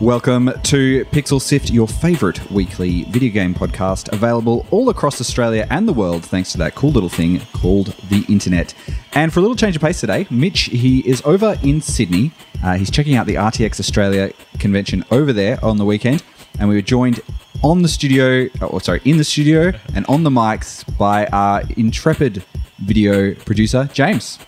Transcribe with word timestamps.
Welcome 0.00 0.50
to 0.62 1.04
Pixel 1.04 1.42
Sift, 1.42 1.70
your 1.70 1.86
favorite 1.86 2.50
weekly 2.50 3.04
video 3.04 3.30
game 3.30 3.54
podcast, 3.54 4.10
available 4.14 4.64
all 4.70 4.88
across 4.88 5.20
Australia 5.20 5.66
and 5.68 5.86
the 5.86 5.92
world 5.92 6.24
thanks 6.24 6.52
to 6.52 6.58
that 6.58 6.74
cool 6.74 6.90
little 6.90 7.10
thing 7.10 7.40
called 7.52 7.88
the 8.08 8.24
internet. 8.30 8.72
And 9.12 9.32
for 9.32 9.40
a 9.40 9.42
little 9.42 9.56
change 9.56 9.76
of 9.76 9.82
pace 9.82 10.00
today, 10.00 10.26
Mitch, 10.30 10.62
he 10.62 11.00
is 11.00 11.20
over 11.24 11.58
in 11.62 11.80
Sydney. 11.80 12.32
Uh, 12.62 12.76
he's 12.76 12.90
checking 12.90 13.16
out 13.16 13.26
the 13.26 13.34
RTX 13.34 13.80
Australia 13.80 14.32
convention 14.58 15.04
over 15.10 15.32
there 15.32 15.62
on 15.64 15.78
the 15.78 15.84
weekend. 15.84 16.22
And 16.58 16.68
we 16.68 16.76
were 16.76 16.82
joined 16.82 17.20
on 17.62 17.82
the 17.82 17.88
studio, 17.88 18.48
oh, 18.60 18.78
sorry, 18.78 19.00
in 19.04 19.16
the 19.16 19.24
studio 19.24 19.72
and 19.94 20.06
on 20.06 20.22
the 20.22 20.30
mics 20.30 20.84
by 20.96 21.26
our 21.26 21.62
intrepid 21.76 22.44
video 22.78 23.34
producer, 23.34 23.88
James. 23.92 24.38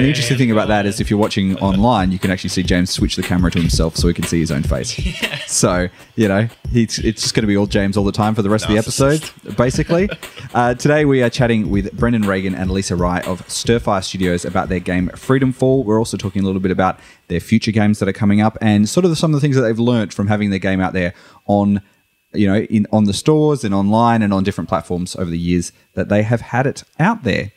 And 0.00 0.06
the 0.06 0.08
interesting 0.08 0.38
thing 0.38 0.50
about 0.50 0.68
that 0.68 0.86
is 0.86 0.98
if 0.98 1.10
you're 1.10 1.18
watching 1.18 1.58
online, 1.58 2.10
you 2.10 2.18
can 2.18 2.30
actually 2.30 2.48
see 2.48 2.62
James 2.62 2.88
switch 2.88 3.16
the 3.16 3.22
camera 3.22 3.50
to 3.50 3.58
himself 3.58 3.96
so 3.96 4.08
he 4.08 4.14
can 4.14 4.24
see 4.24 4.40
his 4.40 4.50
own 4.50 4.62
face. 4.62 4.98
So, 5.46 5.88
you 6.14 6.28
know, 6.28 6.48
it's 6.72 6.96
just 6.96 7.34
going 7.34 7.42
to 7.42 7.48
be 7.48 7.56
all 7.56 7.66
James 7.66 7.96
all 7.96 8.04
the 8.04 8.12
time 8.12 8.36
for 8.36 8.42
the 8.42 8.48
rest 8.48 8.66
of 8.66 8.70
the 8.70 8.78
episode, 8.78 9.28
basically. 9.56 10.08
uh, 10.54 10.74
today 10.74 11.04
we 11.04 11.24
are 11.24 11.28
chatting 11.28 11.70
with 11.70 11.92
Brendan 11.92 12.22
Ragan 12.22 12.56
and 12.56 12.70
Lisa 12.70 12.94
Rye 12.94 13.20
of 13.22 13.44
Stirfire 13.48 14.02
Studios 14.02 14.44
about 14.44 14.68
their 14.68 14.78
game 14.78 15.08
Freedom 15.16 15.52
Fall. 15.52 15.82
We're 15.82 15.98
also 15.98 16.16
talking 16.16 16.42
a 16.42 16.46
little 16.46 16.60
bit 16.60 16.70
about 16.70 17.00
their 17.26 17.40
future 17.40 17.72
games 17.72 17.98
that 17.98 18.08
are 18.08 18.12
coming 18.12 18.40
up 18.40 18.56
and 18.60 18.88
sort 18.88 19.04
of 19.04 19.18
some 19.18 19.32
of 19.32 19.34
the 19.34 19.40
things 19.40 19.56
that 19.56 19.62
they've 19.62 19.78
learned 19.78 20.14
from 20.14 20.28
having 20.28 20.50
their 20.50 20.60
game 20.60 20.80
out 20.80 20.92
there 20.92 21.14
on 21.46 21.82
you 22.32 22.46
know, 22.46 22.58
in 22.60 22.86
on 22.92 23.04
the 23.04 23.12
stores 23.12 23.64
and 23.64 23.74
online 23.74 24.22
and 24.22 24.32
on 24.32 24.44
different 24.44 24.68
platforms 24.68 25.16
over 25.16 25.30
the 25.30 25.38
years 25.38 25.72
that 25.94 26.08
they 26.08 26.22
have 26.22 26.40
had 26.40 26.64
it 26.64 26.84
out 27.00 27.24
there. 27.24 27.50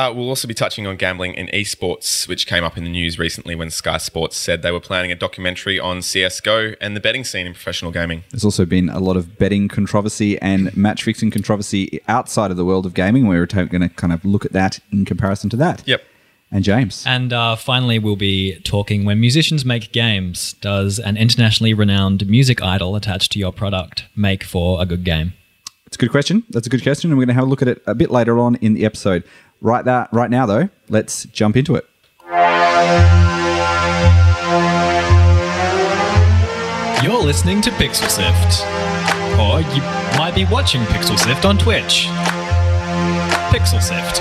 Uh, 0.00 0.10
we'll 0.10 0.30
also 0.30 0.48
be 0.48 0.54
touching 0.54 0.86
on 0.86 0.96
gambling 0.96 1.34
in 1.34 1.46
esports, 1.48 2.26
which 2.26 2.46
came 2.46 2.64
up 2.64 2.78
in 2.78 2.84
the 2.84 2.90
news 2.90 3.18
recently 3.18 3.54
when 3.54 3.68
Sky 3.68 3.98
Sports 3.98 4.34
said 4.34 4.62
they 4.62 4.72
were 4.72 4.80
planning 4.80 5.12
a 5.12 5.14
documentary 5.14 5.78
on 5.78 5.98
CSGO 5.98 6.74
and 6.80 6.96
the 6.96 7.00
betting 7.00 7.22
scene 7.22 7.46
in 7.46 7.52
professional 7.52 7.90
gaming. 7.90 8.24
There's 8.30 8.42
also 8.42 8.64
been 8.64 8.88
a 8.88 8.98
lot 8.98 9.18
of 9.18 9.36
betting 9.36 9.68
controversy 9.68 10.40
and 10.40 10.74
match 10.74 11.02
fixing 11.02 11.30
controversy 11.30 12.00
outside 12.08 12.50
of 12.50 12.56
the 12.56 12.64
world 12.64 12.86
of 12.86 12.94
gaming. 12.94 13.26
We're 13.26 13.44
going 13.44 13.82
to 13.82 13.90
kind 13.90 14.14
of 14.14 14.24
look 14.24 14.46
at 14.46 14.52
that 14.52 14.80
in 14.90 15.04
comparison 15.04 15.50
to 15.50 15.56
that. 15.58 15.82
Yep. 15.86 16.02
And 16.50 16.64
James. 16.64 17.04
And 17.06 17.34
uh, 17.34 17.54
finally, 17.56 17.98
we'll 17.98 18.16
be 18.16 18.58
talking 18.60 19.04
when 19.04 19.20
musicians 19.20 19.66
make 19.66 19.92
games, 19.92 20.54
does 20.54 20.98
an 20.98 21.18
internationally 21.18 21.74
renowned 21.74 22.26
music 22.26 22.62
idol 22.62 22.96
attached 22.96 23.32
to 23.32 23.38
your 23.38 23.52
product 23.52 24.06
make 24.16 24.44
for 24.44 24.80
a 24.80 24.86
good 24.86 25.04
game? 25.04 25.34
It's 25.86 25.96
a 25.96 25.98
good 25.98 26.10
question. 26.10 26.44
That's 26.50 26.68
a 26.68 26.70
good 26.70 26.84
question, 26.84 27.10
and 27.10 27.18
we're 27.18 27.26
going 27.26 27.34
to 27.34 27.40
have 27.40 27.48
a 27.48 27.50
look 27.50 27.62
at 27.62 27.68
it 27.68 27.82
a 27.84 27.96
bit 27.96 28.10
later 28.12 28.38
on 28.38 28.54
in 28.56 28.74
the 28.74 28.84
episode. 28.84 29.24
Right 29.62 29.84
that 29.84 30.10
right 30.12 30.30
now, 30.30 30.46
though, 30.46 30.70
let's 30.88 31.24
jump 31.24 31.54
into 31.54 31.74
it. 31.74 31.86
You're 37.02 37.22
listening 37.22 37.60
to 37.62 37.70
Pixel 37.72 38.08
Sift. 38.08 38.64
Or 39.38 39.60
you 39.74 39.82
might 40.18 40.32
be 40.34 40.46
watching 40.46 40.80
Pixel 40.82 41.18
Sift 41.18 41.44
on 41.44 41.58
Twitch. 41.58 42.06
Pixel 43.50 43.82
Sift. 43.82 44.20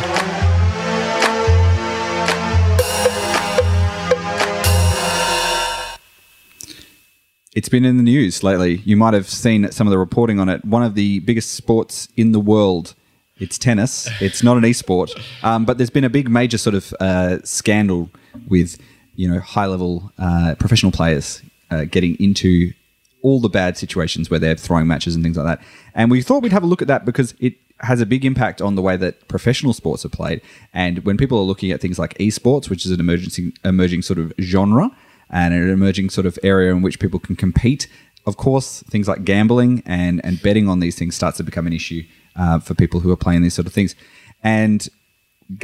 It's 7.56 7.70
been 7.70 7.86
in 7.86 7.98
the 7.98 8.04
news 8.04 8.44
lately. 8.44 8.78
You 8.86 8.96
might 8.98 9.14
have 9.14 9.30
seen 9.30 9.72
some 9.72 9.88
of 9.88 9.92
the 9.92 9.98
reporting 9.98 10.40
on 10.40 10.50
it. 10.50 10.64
One 10.66 10.84
of 10.84 10.96
the 10.96 11.20
biggest 11.20 11.52
sports 11.52 12.10
in 12.16 12.34
the 12.34 12.40
world. 12.40 12.94
It's 13.40 13.58
tennis. 13.58 14.10
It's 14.20 14.44
not 14.44 14.58
an 14.58 14.64
esport, 14.64 15.12
um, 15.44 15.66
but 15.66 15.78
there's 15.78 15.90
been 15.90 16.04
a 16.04 16.10
big 16.10 16.30
major 16.30 16.58
sort 16.58 16.76
of 16.76 16.94
uh, 17.00 17.38
scandal 17.44 18.10
with 18.48 18.78
you 19.16 19.28
know 19.28 19.40
high 19.40 19.66
level 19.66 20.12
uh, 20.18 20.56
professional 20.60 20.92
players 20.92 21.42
uh, 21.72 21.86
getting 21.86 22.16
into 22.16 22.74
all 23.22 23.40
the 23.40 23.50
bad 23.50 23.78
situations 23.78 24.30
where 24.30 24.40
they're 24.40 24.56
throwing 24.56 24.88
matches 24.88 25.16
and 25.16 25.24
things 25.24 25.38
like 25.38 25.46
that. 25.46 25.66
And 25.94 26.10
we 26.10 26.22
thought 26.22 26.42
we'd 26.42 26.54
have 26.54 26.64
a 26.64 26.68
look 26.68 26.82
at 26.82 26.88
that 26.88 27.06
because 27.06 27.34
it 27.40 27.56
has 27.82 28.02
a 28.02 28.06
big 28.06 28.26
impact 28.26 28.62
on 28.62 28.76
the 28.76 28.82
way 28.82 28.98
that 28.98 29.28
professional 29.28 29.74
sports 29.74 30.06
are 30.06 30.10
played. 30.10 30.42
And 30.74 31.00
when 31.06 31.18
people 31.18 31.38
are 31.38 31.44
looking 31.44 31.72
at 31.72 31.82
things 31.82 32.00
like 32.00 32.18
esports, 32.18 32.70
which 32.70 32.86
is 32.86 32.92
an 32.92 33.00
emerging 33.00 33.54
emerging 33.64 34.02
sort 34.04 34.20
of 34.20 34.34
genre 34.40 34.90
and 35.30 35.54
an 35.54 35.70
emerging 35.70 36.10
sort 36.10 36.26
of 36.26 36.38
area 36.44 36.72
in 36.72 36.82
which 36.82 37.00
people 37.00 37.20
can 37.20 37.36
compete, 37.36 37.88
of 38.26 38.38
course, 38.38 38.84
things 38.84 39.08
like 39.08 39.24
gambling 39.24 39.82
and 39.86 40.24
and 40.26 40.42
betting 40.42 40.68
on 40.68 40.80
these 40.80 40.98
things 40.98 41.16
starts 41.16 41.38
to 41.38 41.44
become 41.44 41.68
an 41.68 41.74
issue 41.74 42.04
uh, 42.40 42.60
for 42.60 42.74
people 42.74 43.02
who 43.02 43.12
are 43.12 43.18
playing 43.18 43.44
these 43.44 43.54
sort 43.54 43.68
of 43.68 43.74
things. 43.74 43.96
And 44.42 44.88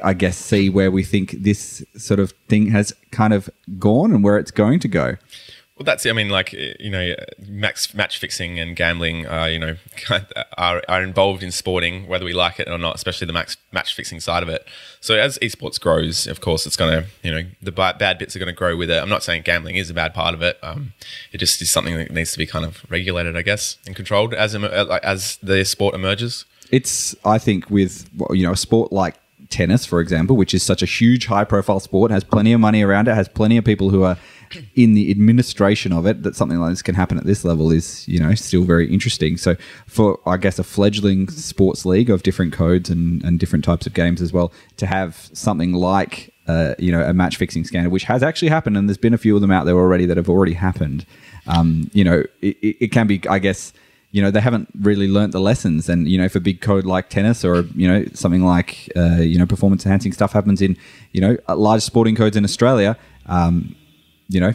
I 0.03 0.13
guess 0.13 0.37
see 0.37 0.69
where 0.69 0.91
we 0.91 1.03
think 1.03 1.31
this 1.31 1.83
sort 1.97 2.19
of 2.19 2.33
thing 2.49 2.67
has 2.67 2.93
kind 3.11 3.33
of 3.33 3.49
gone 3.79 4.11
and 4.11 4.23
where 4.23 4.37
it's 4.37 4.51
going 4.51 4.79
to 4.81 4.87
go. 4.87 5.15
Well, 5.77 5.83
that's 5.83 6.05
it. 6.05 6.09
I 6.09 6.13
mean, 6.13 6.29
like 6.29 6.53
you 6.53 6.89
know, 6.89 7.15
max 7.45 7.93
match 7.93 8.17
fixing 8.17 8.59
and 8.59 8.77
gambling, 8.77 9.27
uh, 9.27 9.45
you 9.45 9.59
know, 9.59 9.75
are, 10.57 10.81
are 10.87 11.03
involved 11.03 11.43
in 11.43 11.51
sporting, 11.51 12.07
whether 12.07 12.23
we 12.23 12.31
like 12.31 12.61
it 12.61 12.69
or 12.69 12.77
not, 12.77 12.95
especially 12.95 13.27
the 13.27 13.33
max 13.33 13.57
match 13.73 13.93
fixing 13.93 14.21
side 14.21 14.41
of 14.41 14.47
it. 14.47 14.65
So 15.01 15.15
as 15.15 15.37
esports 15.39 15.79
grows, 15.79 16.27
of 16.27 16.39
course, 16.39 16.65
it's 16.65 16.77
going 16.77 17.03
to, 17.03 17.09
you 17.23 17.31
know, 17.31 17.41
the 17.61 17.73
bad, 17.73 17.97
bad 17.97 18.17
bits 18.17 18.37
are 18.37 18.39
going 18.39 18.47
to 18.47 18.53
grow 18.53 18.77
with 18.77 18.89
it. 18.89 19.03
I'm 19.03 19.09
not 19.09 19.21
saying 19.21 19.41
gambling 19.41 19.75
is 19.75 19.89
a 19.89 19.93
bad 19.93 20.13
part 20.13 20.33
of 20.33 20.41
it. 20.41 20.57
Um, 20.63 20.93
it 21.33 21.39
just 21.39 21.61
is 21.61 21.69
something 21.69 21.97
that 21.97 22.09
needs 22.09 22.31
to 22.31 22.37
be 22.37 22.47
kind 22.47 22.63
of 22.63 22.89
regulated, 22.89 23.35
I 23.35 23.41
guess, 23.41 23.77
and 23.85 23.97
controlled 23.97 24.33
as 24.33 24.55
as 24.55 25.37
the 25.43 25.65
sport 25.65 25.93
emerges. 25.93 26.45
It's, 26.71 27.15
I 27.25 27.37
think, 27.37 27.69
with 27.69 28.09
you 28.31 28.43
know 28.43 28.53
a 28.53 28.57
sport 28.57 28.91
like 28.91 29.15
tennis, 29.49 29.85
for 29.85 29.99
example, 29.99 30.35
which 30.35 30.53
is 30.53 30.63
such 30.63 30.81
a 30.81 30.85
huge, 30.85 31.27
high-profile 31.27 31.79
sport, 31.79 32.11
has 32.11 32.23
plenty 32.23 32.51
of 32.51 32.59
money 32.59 32.83
around 32.83 33.07
it, 33.07 33.15
has 33.15 33.27
plenty 33.27 33.57
of 33.57 33.63
people 33.63 33.89
who 33.89 34.03
are 34.03 34.17
in 34.75 34.93
the 34.93 35.11
administration 35.11 35.93
of 35.93 36.05
it. 36.05 36.23
That 36.23 36.35
something 36.35 36.59
like 36.59 36.71
this 36.71 36.81
can 36.81 36.95
happen 36.95 37.17
at 37.17 37.25
this 37.25 37.45
level 37.45 37.71
is, 37.71 38.07
you 38.07 38.19
know, 38.19 38.33
still 38.35 38.63
very 38.63 38.91
interesting. 38.91 39.37
So, 39.37 39.55
for 39.87 40.19
I 40.25 40.37
guess 40.37 40.59
a 40.59 40.63
fledgling 40.63 41.29
sports 41.29 41.85
league 41.85 42.09
of 42.09 42.23
different 42.23 42.53
codes 42.53 42.89
and, 42.89 43.23
and 43.23 43.39
different 43.39 43.63
types 43.63 43.85
of 43.87 43.93
games 43.93 44.21
as 44.21 44.33
well, 44.33 44.51
to 44.77 44.85
have 44.85 45.29
something 45.33 45.73
like 45.73 46.33
uh, 46.47 46.75
you 46.77 46.91
know 46.91 47.01
a 47.01 47.13
match 47.13 47.37
fixing 47.37 47.63
scandal, 47.63 47.91
which 47.91 48.03
has 48.03 48.23
actually 48.23 48.49
happened, 48.49 48.77
and 48.77 48.89
there's 48.89 48.97
been 48.97 49.13
a 49.13 49.17
few 49.17 49.35
of 49.35 49.41
them 49.41 49.51
out 49.51 49.65
there 49.65 49.75
already 49.75 50.05
that 50.05 50.17
have 50.17 50.29
already 50.29 50.53
happened. 50.53 51.05
Um, 51.47 51.89
you 51.93 52.03
know, 52.03 52.23
it, 52.41 52.57
it 52.61 52.91
can 52.91 53.07
be, 53.07 53.21
I 53.29 53.39
guess 53.39 53.73
you 54.15 54.21
know 54.21 54.31
they 54.31 54.39
haven't 54.39 54.69
really 54.79 55.09
learnt 55.09 55.33
the 55.33 55.41
lessons 55.41 55.89
and 55.89 56.07
you 56.07 56.17
know 56.17 56.23
if 56.23 56.35
a 56.35 56.39
big 56.39 56.61
code 56.61 56.85
like 56.85 57.09
tennis 57.09 57.43
or 57.43 57.63
you 57.75 57.87
know 57.87 58.05
something 58.13 58.43
like 58.43 58.89
uh, 58.95 59.21
you 59.31 59.37
know 59.37 59.45
performance 59.45 59.85
enhancing 59.85 60.13
stuff 60.13 60.31
happens 60.31 60.61
in 60.61 60.77
you 61.11 61.19
know 61.19 61.37
large 61.67 61.81
sporting 61.81 62.15
codes 62.15 62.37
in 62.37 62.43
australia 62.43 62.97
um, 63.25 63.75
you 64.29 64.39
know 64.39 64.53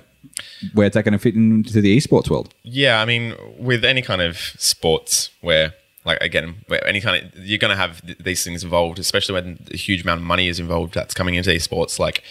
where's 0.75 0.93
that 0.93 1.05
going 1.05 1.13
to 1.13 1.19
fit 1.19 1.35
into 1.35 1.81
the 1.81 1.97
esports 1.97 2.31
world 2.31 2.55
Yeah, 2.63 3.01
I 3.01 3.05
mean, 3.05 3.35
with 3.59 3.85
any 3.85 4.03
kind 4.03 4.23
of 4.23 4.39
sports 4.59 5.31
where, 5.41 5.75
like, 6.05 6.21
again, 6.21 6.65
any 6.87 7.01
kind 7.01 7.23
of 7.23 7.47
you're 7.47 7.59
going 7.59 7.71
to 7.71 7.77
have 7.77 8.01
th- 8.05 8.19
these 8.19 8.45
things 8.45 8.63
involved, 8.63 8.99
especially 8.99 9.35
when 9.35 9.67
a 9.73 9.77
huge 9.77 10.03
amount 10.03 10.21
of 10.21 10.27
money 10.27 10.49
is 10.49 10.61
involved 10.61 10.95
that's 10.95 11.15
coming 11.15 11.35
into 11.35 11.51
esports. 11.51 11.99
Like, 11.99 12.23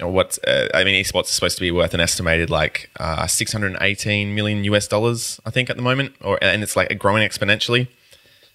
what 0.00 0.38
uh, 0.46 0.68
I 0.74 0.84
mean, 0.84 1.02
esports 1.02 1.24
is 1.24 1.30
supposed 1.30 1.56
to 1.56 1.60
be 1.60 1.70
worth 1.70 1.94
an 1.94 2.00
estimated 2.00 2.50
like 2.50 2.90
uh, 2.98 3.26
618 3.26 4.34
million 4.34 4.64
US 4.64 4.88
dollars, 4.88 5.40
I 5.46 5.50
think, 5.50 5.70
at 5.70 5.76
the 5.76 5.82
moment, 5.82 6.14
or 6.20 6.38
and 6.42 6.62
it's 6.62 6.76
like 6.76 6.96
growing 6.98 7.26
exponentially. 7.28 7.88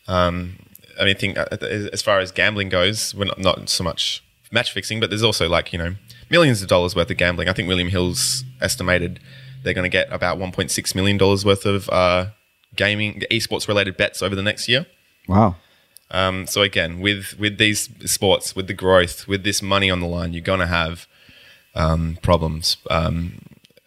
Um, 0.07 0.57
I 0.99 1.05
mean, 1.05 1.15
I 1.15 1.19
think 1.19 1.37
uh, 1.37 1.45
as 1.93 2.01
far 2.01 2.19
as 2.19 2.31
gambling 2.31 2.69
goes, 2.69 3.15
we're 3.15 3.25
not, 3.25 3.39
not 3.39 3.69
so 3.69 3.83
much 3.83 4.23
match 4.51 4.73
fixing, 4.73 4.99
but 4.99 5.09
there's 5.09 5.23
also 5.23 5.47
like 5.47 5.71
you 5.71 5.79
know 5.79 5.95
millions 6.29 6.61
of 6.61 6.67
dollars 6.67 6.95
worth 6.95 7.09
of 7.09 7.17
gambling. 7.17 7.47
I 7.47 7.53
think 7.53 7.67
William 7.67 7.89
Hill's 7.89 8.43
estimated 8.61 9.19
they're 9.63 9.73
going 9.73 9.83
to 9.83 9.89
get 9.89 10.11
about 10.11 10.37
1.6 10.37 10.95
million 10.95 11.17
dollars 11.17 11.45
worth 11.45 11.65
of 11.65 11.89
uh, 11.89 12.27
gaming 12.75 13.21
esports 13.31 13.67
related 13.67 13.97
bets 13.97 14.21
over 14.21 14.35
the 14.35 14.43
next 14.43 14.67
year. 14.67 14.85
wow 15.27 15.55
Um, 16.11 16.47
so 16.47 16.61
again, 16.63 16.99
with 16.99 17.37
with 17.39 17.57
these 17.57 17.89
sports, 18.11 18.55
with 18.55 18.67
the 18.67 18.73
growth, 18.73 19.27
with 19.27 19.43
this 19.43 19.61
money 19.61 19.89
on 19.89 19.99
the 19.99 20.07
line, 20.07 20.33
you're 20.33 20.41
gonna 20.41 20.67
have 20.67 21.07
um, 21.79 22.17
problems. 22.21 22.77
Um, 22.89 23.39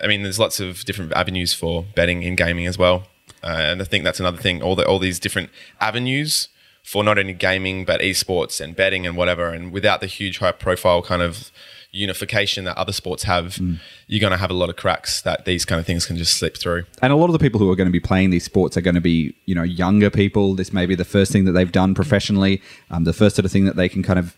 I 0.03 0.06
mean, 0.06 0.23
there's 0.23 0.39
lots 0.39 0.59
of 0.59 0.85
different 0.85 1.12
avenues 1.12 1.53
for 1.53 1.85
betting 1.94 2.23
in 2.23 2.35
gaming 2.35 2.67
as 2.67 2.79
well, 2.79 3.05
uh, 3.44 3.59
and 3.71 3.81
I 3.81 3.85
think 3.85 4.03
that's 4.03 4.19
another 4.19 4.39
thing. 4.39 4.62
All 4.62 4.75
the 4.75 4.87
all 4.87 4.99
these 4.99 5.21
different 5.21 5.50
avenues 5.81 6.49
for 6.83 7.05
not 7.05 7.17
only 7.19 7.33
gaming 7.33 7.85
but 7.85 8.00
esports 8.00 8.61
and 8.61 8.75
betting 8.75 9.06
and 9.06 9.17
whatever, 9.17 9.50
and 9.50 9.71
without 9.71 10.00
the 10.00 10.09
huge 10.09 10.39
high 10.39 10.53
profile 10.53 11.03
kind 11.03 11.23
of 11.23 11.53
unification 11.93 12.65
that 12.65 12.77
other 12.79 12.93
sports 12.93 13.25
have, 13.25 13.59
you're 14.06 14.21
going 14.21 14.31
to 14.31 14.39
have 14.39 14.50
a 14.50 14.55
lot 14.55 14.71
of 14.71 14.77
cracks 14.77 15.21
that 15.21 15.44
these 15.44 15.67
kind 15.67 15.79
of 15.79 15.85
things 15.85 16.06
can 16.06 16.17
just 16.17 16.39
slip 16.39 16.56
through. 16.56 16.85
and 17.03 17.12
a 17.12 17.17
lot 17.17 17.27
of 17.27 17.35
the 17.35 17.39
people 17.39 17.61
who 17.61 17.71
are 17.71 17.77
going 17.77 17.87
to 17.87 17.93
be 17.93 18.00
playing 18.00 18.31
these 18.31 18.44
sports 18.44 18.79
are 18.79 18.81
going 18.81 18.94
to 18.94 19.00
be 19.00 19.35
you 19.44 19.55
know 19.55 19.62
younger 19.62 20.09
people 20.09 20.55
this 20.55 20.73
may 20.73 20.87
be 20.87 20.94
the 20.94 21.05
first 21.05 21.31
thing 21.31 21.44
that 21.44 21.53
they've 21.53 21.71
done 21.71 21.94
professionally 21.94 22.62
um, 22.91 23.05
the 23.05 23.12
first 23.12 23.37
sort 23.37 23.44
of 23.44 23.53
thing 23.53 23.67
that 23.67 23.77
they 23.77 23.91
can 23.91 24.03
kind 24.03 24.19
of 24.19 24.35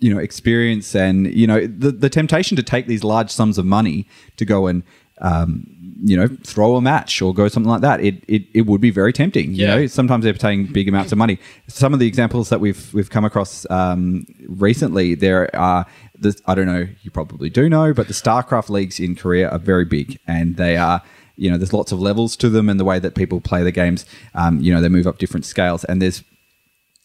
you 0.00 0.12
know 0.14 0.20
experience 0.20 0.94
and 0.94 1.26
you 1.34 1.46
know 1.46 1.66
the 1.66 1.90
the 1.90 2.08
temptation 2.10 2.56
to 2.56 2.62
take 2.62 2.86
these 2.86 3.02
large 3.04 3.30
sums 3.30 3.58
of 3.58 3.64
money 3.66 4.06
to 4.36 4.44
go 4.44 4.66
and 4.66 4.82
um, 5.20 5.66
you 6.04 6.16
know 6.16 6.28
throw 6.44 6.76
a 6.76 6.80
match 6.80 7.20
or 7.20 7.34
go 7.34 7.48
something 7.48 7.68
like 7.70 7.80
that 7.80 8.00
it 8.00 8.22
it, 8.28 8.42
it 8.54 8.62
would 8.66 8.80
be 8.80 8.90
very 8.90 9.12
tempting 9.12 9.52
you 9.54 9.66
Yeah. 9.66 9.74
know 9.74 9.86
sometimes 9.88 10.22
they're 10.24 10.34
paying 10.34 10.66
big 10.66 10.88
amounts 10.88 11.10
of 11.10 11.18
money 11.18 11.38
some 11.66 11.92
of 11.92 11.98
the 11.98 12.06
examples 12.06 12.48
that 12.50 12.60
we've 12.60 12.92
we've 12.94 13.10
come 13.10 13.24
across 13.24 13.66
um, 13.70 14.24
recently 14.48 15.14
there 15.16 15.54
are 15.56 15.84
the, 16.20 16.40
I 16.46 16.54
don't 16.54 16.66
know 16.66 16.86
you 17.02 17.10
probably 17.10 17.50
do 17.50 17.68
know 17.68 17.92
but 17.92 18.06
the 18.06 18.14
StarCraft 18.14 18.68
leagues 18.70 19.00
in 19.00 19.16
Korea 19.16 19.48
are 19.50 19.58
very 19.58 19.84
big 19.84 20.18
and 20.28 20.56
they 20.56 20.76
are 20.76 21.02
you 21.36 21.50
know 21.50 21.56
there's 21.58 21.72
lots 21.72 21.90
of 21.90 22.00
levels 22.00 22.36
to 22.36 22.48
them 22.48 22.68
and 22.68 22.78
the 22.78 22.84
way 22.84 22.98
that 23.00 23.14
people 23.16 23.40
play 23.40 23.62
the 23.64 23.72
games 23.72 24.06
um, 24.34 24.60
you 24.60 24.72
know 24.72 24.80
they 24.80 24.88
move 24.88 25.06
up 25.08 25.18
different 25.18 25.44
scales 25.44 25.82
and 25.84 26.00
there's 26.00 26.22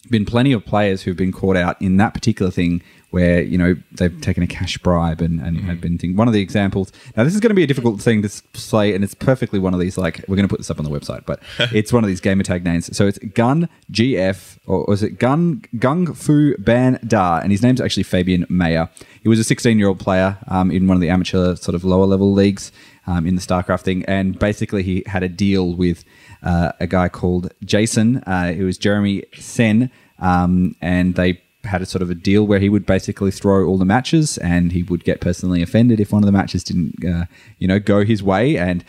been 0.09 0.25
plenty 0.25 0.51
of 0.51 0.65
players 0.65 1.03
who've 1.03 1.17
been 1.17 1.31
caught 1.31 1.55
out 1.55 1.81
in 1.81 1.97
that 1.97 2.13
particular 2.13 2.51
thing 2.51 2.81
where 3.13 3.44
you 3.44 3.59
know 3.59 3.75
they've 3.91 4.19
taken 4.21 4.41
a 4.41 4.47
cash 4.47 4.75
bribe 4.79 5.21
and, 5.21 5.39
and 5.39 5.61
have 5.61 5.79
been 5.79 6.00
thinking 6.00 6.17
one 6.17 6.27
of 6.27 6.33
the 6.33 6.41
examples. 6.41 6.91
Now 7.15 7.23
this 7.23 7.35
is 7.35 7.39
going 7.39 7.51
to 7.51 7.55
be 7.55 7.61
a 7.61 7.67
difficult 7.67 8.01
thing 8.01 8.23
to 8.23 8.29
say 8.55 8.95
and 8.95 9.03
it's 9.03 9.13
perfectly 9.13 9.59
one 9.59 9.75
of 9.75 9.79
these 9.79 10.00
like 10.00 10.25
we're 10.27 10.35
going 10.35 10.47
to 10.47 10.51
put 10.51 10.59
this 10.59 10.71
up 10.71 10.79
on 10.79 10.83
the 10.83 10.89
website 10.89 11.23
but 11.27 11.39
it's 11.71 11.94
one 11.94 12.03
of 12.03 12.07
these 12.07 12.19
gamer 12.19 12.41
tag 12.41 12.65
names. 12.65 12.95
So 12.97 13.05
it's 13.05 13.19
gun 13.19 13.69
gf 13.91 14.57
or 14.65 14.85
was 14.88 15.03
it 15.03 15.19
gun 15.19 15.63
gung 15.75 16.17
fu 16.17 16.57
ban 16.57 16.99
da 17.06 17.38
and 17.38 17.51
his 17.51 17.61
name's 17.61 17.79
actually 17.79 18.03
fabian 18.03 18.47
mayer. 18.49 18.89
He 19.21 19.29
was 19.29 19.38
a 19.38 19.44
16 19.44 19.77
year 19.77 19.89
old 19.89 19.99
player 19.99 20.39
um, 20.47 20.71
in 20.71 20.88
one 20.88 20.97
of 20.97 21.01
the 21.01 21.09
amateur 21.09 21.56
sort 21.56 21.75
of 21.75 21.83
lower 21.83 22.07
level 22.07 22.33
leagues 22.33 22.71
um, 23.06 23.27
in 23.27 23.35
the 23.35 23.41
starcraft 23.41 23.81
thing 23.81 24.03
and 24.06 24.39
basically 24.39 24.81
he 24.81 25.03
had 25.06 25.21
a 25.21 25.29
deal 25.29 25.75
with 25.75 26.03
a 26.44 26.88
guy 26.88 27.10
called 27.10 27.51
Jason, 27.63 28.18
uh, 28.28 28.54
who 28.54 28.66
was 28.66 28.78
Jeremy 28.78 29.24
Sen, 29.38 29.90
um, 30.19 30.75
and 30.81 31.16
they 31.16 31.42
had 31.63 31.81
a 31.81 31.86
sort 31.86 32.01
of 32.01 32.10
a 32.10 32.16
deal 32.16 32.45
where 32.45 32.60
he 32.60 32.68
would 32.68 32.86
basically 32.86 33.31
throw 33.31 33.66
all 33.66 33.78
the 33.78 33.86
matches, 33.86 34.38
and 34.40 34.72
he 34.74 34.84
would 34.84 35.04
get 35.06 35.22
personally 35.22 35.62
offended 35.62 36.00
if 36.00 36.12
one 36.12 36.22
of 36.22 36.25
the 36.25 36.31
matches 36.31 36.63
didn't, 36.63 36.95
uh, 37.06 37.25
you 37.60 37.68
know, 37.68 37.80
go 37.80 38.04
his 38.04 38.22
way, 38.22 38.57
and 38.57 38.84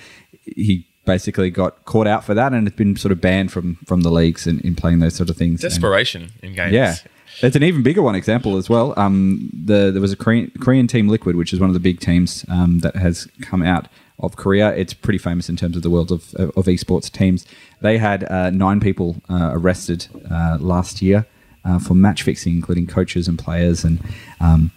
he 0.45 0.85
basically 1.05 1.51
got 1.51 1.85
caught 1.85 2.07
out 2.07 2.25
for 2.25 2.35
that, 2.35 2.53
and 2.53 2.67
it's 2.67 2.77
been 2.77 2.97
sort 2.97 3.13
of 3.13 3.21
banned 3.21 3.53
from 3.53 3.77
from 3.87 4.01
the 4.03 4.11
leagues 4.11 4.47
in, 4.47 4.61
in 4.61 4.75
playing 4.75 4.99
those 4.99 5.15
sort 5.15 5.31
of 5.31 5.37
things. 5.37 5.63
And- 5.63 5.71
Desperation 5.71 6.33
in 6.43 6.55
games. 6.55 6.73
yeah. 6.73 6.97
There's 7.41 7.57
an 7.57 7.65
even 7.65 7.83
bigger 7.83 8.01
one 8.01 8.15
example 8.15 8.57
as 8.57 8.71
well. 8.71 8.95
Um, 8.97 9.51
the 9.53 9.91
there 9.91 10.01
was 10.01 10.13
a 10.13 10.17
Korean, 10.17 10.53
Korean 10.61 10.87
team 10.87 11.09
Liquid, 11.09 11.35
which 11.35 11.53
is 11.53 11.59
one 11.59 11.69
of 11.69 11.75
the 11.75 11.81
big 11.81 11.99
teams 11.99 12.45
um, 12.49 12.79
that 12.81 12.95
has 12.95 13.27
come 13.43 13.61
out 13.61 13.89
of 14.19 14.37
Korea. 14.37 14.75
It's 14.75 14.95
pretty 14.95 15.19
famous 15.19 15.49
in 15.49 15.57
terms 15.57 15.77
of 15.77 15.83
the 15.83 15.91
world 15.91 16.13
of, 16.13 16.35
of 16.35 16.67
esports 16.67 17.11
teams. 17.11 17.45
They 17.81 17.99
had 17.99 18.25
uh, 18.31 18.51
nine 18.51 18.81
people 18.81 19.17
uh, 19.29 19.51
arrested 19.53 20.07
uh, 20.31 20.59
last 20.61 21.03
year 21.03 21.27
uh, 21.65 21.79
for 21.79 21.95
match 21.95 22.23
fixing, 22.23 22.55
including 22.55 22.87
coaches 22.87 23.27
and 23.27 23.39
players. 23.39 23.85
And 23.85 24.01
um, 24.41 24.71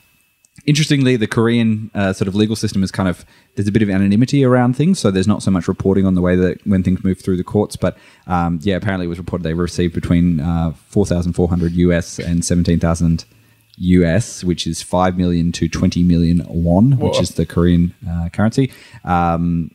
interestingly, 0.66 1.18
the 1.18 1.28
Korean 1.28 1.92
uh, 1.94 2.13
sort 2.13 2.28
of 2.28 2.36
legal 2.36 2.56
system 2.56 2.84
is 2.84 2.92
kind 2.92 3.10
of 3.10 3.25
there's 3.56 3.68
a 3.68 3.72
bit 3.72 3.81
of 3.81 3.89
anonymity 3.89 4.44
around 4.44 4.75
things, 4.75 5.00
so 5.00 5.12
there's 5.12 5.28
not 5.28 5.44
so 5.44 5.51
much 5.51 5.68
reporting 5.68 6.06
on 6.06 6.16
the 6.16 6.22
way 6.22 6.36
that 6.36 6.66
when 6.66 6.83
things 6.83 7.04
move 7.04 7.19
through 7.19 7.38
the 7.38 7.44
courts. 7.44 7.75
But 7.75 7.98
um, 8.25 8.60
yeah, 8.63 8.75
apparently 8.75 9.06
it 9.06 9.10
was 9.10 9.18
reported 9.19 9.44
they 9.44 9.54
received 9.54 9.94
between 9.94 10.40
uh, 10.40 10.74
four 10.88 11.06
thousand 11.06 11.33
four 11.33 11.48
hundred 11.48 11.74
US 11.74 12.19
and 12.19 12.44
seventeen 12.44 12.80
thousand 12.80 13.25
US, 13.78 14.44
which 14.44 14.66
is 14.68 14.82
five 14.82 15.18
million 15.18 15.52
to 15.54 15.68
twenty 15.68 16.04
million 16.04 16.44
won, 16.48 16.98
which 16.98 17.20
is 17.22 17.32
the 17.32 17.46
Korean 17.46 17.94
uh, 18.10 18.30
currency, 18.30 18.72
um, 19.06 19.72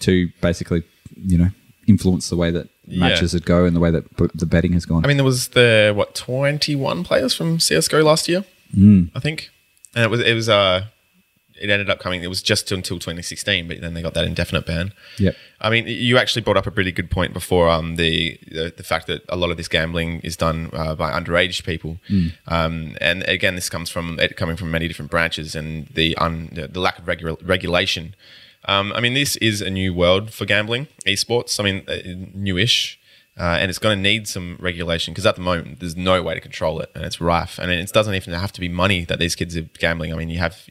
to 0.00 0.28
basically 0.40 0.82
you 1.16 1.38
know 1.38 1.50
influence 1.86 2.28
the 2.28 2.36
way 2.36 2.50
that 2.50 2.68
matches 2.86 3.34
would 3.34 3.44
go 3.46 3.64
and 3.64 3.74
the 3.76 3.80
way 3.80 3.90
that 3.90 4.16
b- 4.16 4.28
the 4.34 4.46
betting 4.46 4.72
has 4.72 4.84
gone. 4.84 5.04
I 5.04 5.08
mean, 5.08 5.16
there 5.16 5.24
was 5.24 5.48
the 5.48 5.92
what 5.94 6.14
twenty 6.14 6.74
one 6.76 7.04
players 7.04 7.34
from 7.34 7.58
CS:GO 7.60 8.02
last 8.02 8.28
year, 8.28 8.44
Mm. 8.76 9.10
I 9.14 9.20
think, 9.20 9.50
and 9.94 10.04
it 10.04 10.10
was 10.10 10.20
it 10.20 10.34
was 10.34 10.48
uh 10.48 10.84
it 11.60 11.70
ended 11.70 11.90
up 11.90 11.98
coming. 11.98 12.22
It 12.22 12.28
was 12.28 12.42
just 12.42 12.70
until 12.72 12.98
2016, 12.98 13.68
but 13.68 13.80
then 13.80 13.94
they 13.94 14.02
got 14.02 14.14
that 14.14 14.24
indefinite 14.24 14.66
ban. 14.66 14.92
Yep. 15.18 15.36
I 15.60 15.70
mean, 15.70 15.86
you 15.86 16.18
actually 16.18 16.42
brought 16.42 16.56
up 16.56 16.66
a 16.66 16.70
really 16.70 16.92
good 16.92 17.10
point 17.10 17.32
before. 17.32 17.68
Um, 17.68 17.96
the 17.96 18.38
the, 18.50 18.72
the 18.76 18.82
fact 18.82 19.06
that 19.06 19.22
a 19.28 19.36
lot 19.36 19.50
of 19.50 19.56
this 19.56 19.68
gambling 19.68 20.20
is 20.20 20.36
done 20.36 20.70
uh, 20.72 20.94
by 20.94 21.10
underage 21.10 21.64
people, 21.64 21.98
um, 22.46 22.96
and 23.00 23.22
again, 23.24 23.54
this 23.54 23.68
comes 23.68 23.90
from 23.90 24.18
it 24.18 24.36
coming 24.36 24.56
from 24.56 24.70
many 24.70 24.88
different 24.88 25.10
branches 25.10 25.54
and 25.54 25.86
the 25.88 26.16
un, 26.16 26.50
the, 26.52 26.68
the 26.68 26.80
lack 26.80 26.98
of 26.98 27.04
regu- 27.06 27.40
regulation. 27.46 28.14
Um, 28.64 28.92
I 28.92 29.00
mean, 29.00 29.14
this 29.14 29.36
is 29.36 29.62
a 29.62 29.70
new 29.70 29.94
world 29.94 30.30
for 30.32 30.44
gambling, 30.44 30.88
esports. 31.06 31.58
I 31.58 31.64
mean, 31.64 31.84
uh, 31.88 32.28
newish. 32.34 32.98
Uh, 33.38 33.56
and 33.60 33.70
it's 33.70 33.78
going 33.78 33.96
to 33.96 34.02
need 34.02 34.26
some 34.26 34.56
regulation 34.60 35.14
because 35.14 35.24
at 35.24 35.36
the 35.36 35.40
moment 35.40 35.78
there's 35.78 35.94
no 35.94 36.20
way 36.20 36.34
to 36.34 36.40
control 36.40 36.80
it 36.80 36.90
and 36.94 37.04
it's 37.04 37.20
rife. 37.20 37.56
And 37.58 37.70
it 37.70 37.92
doesn't 37.92 38.14
even 38.14 38.34
have 38.34 38.50
to 38.52 38.60
be 38.60 38.68
money 38.68 39.04
that 39.04 39.20
these 39.20 39.36
kids 39.36 39.56
are 39.56 39.62
gambling. 39.78 40.12
I 40.12 40.16
mean, 40.16 40.28
you 40.28 40.38
have 40.38 40.66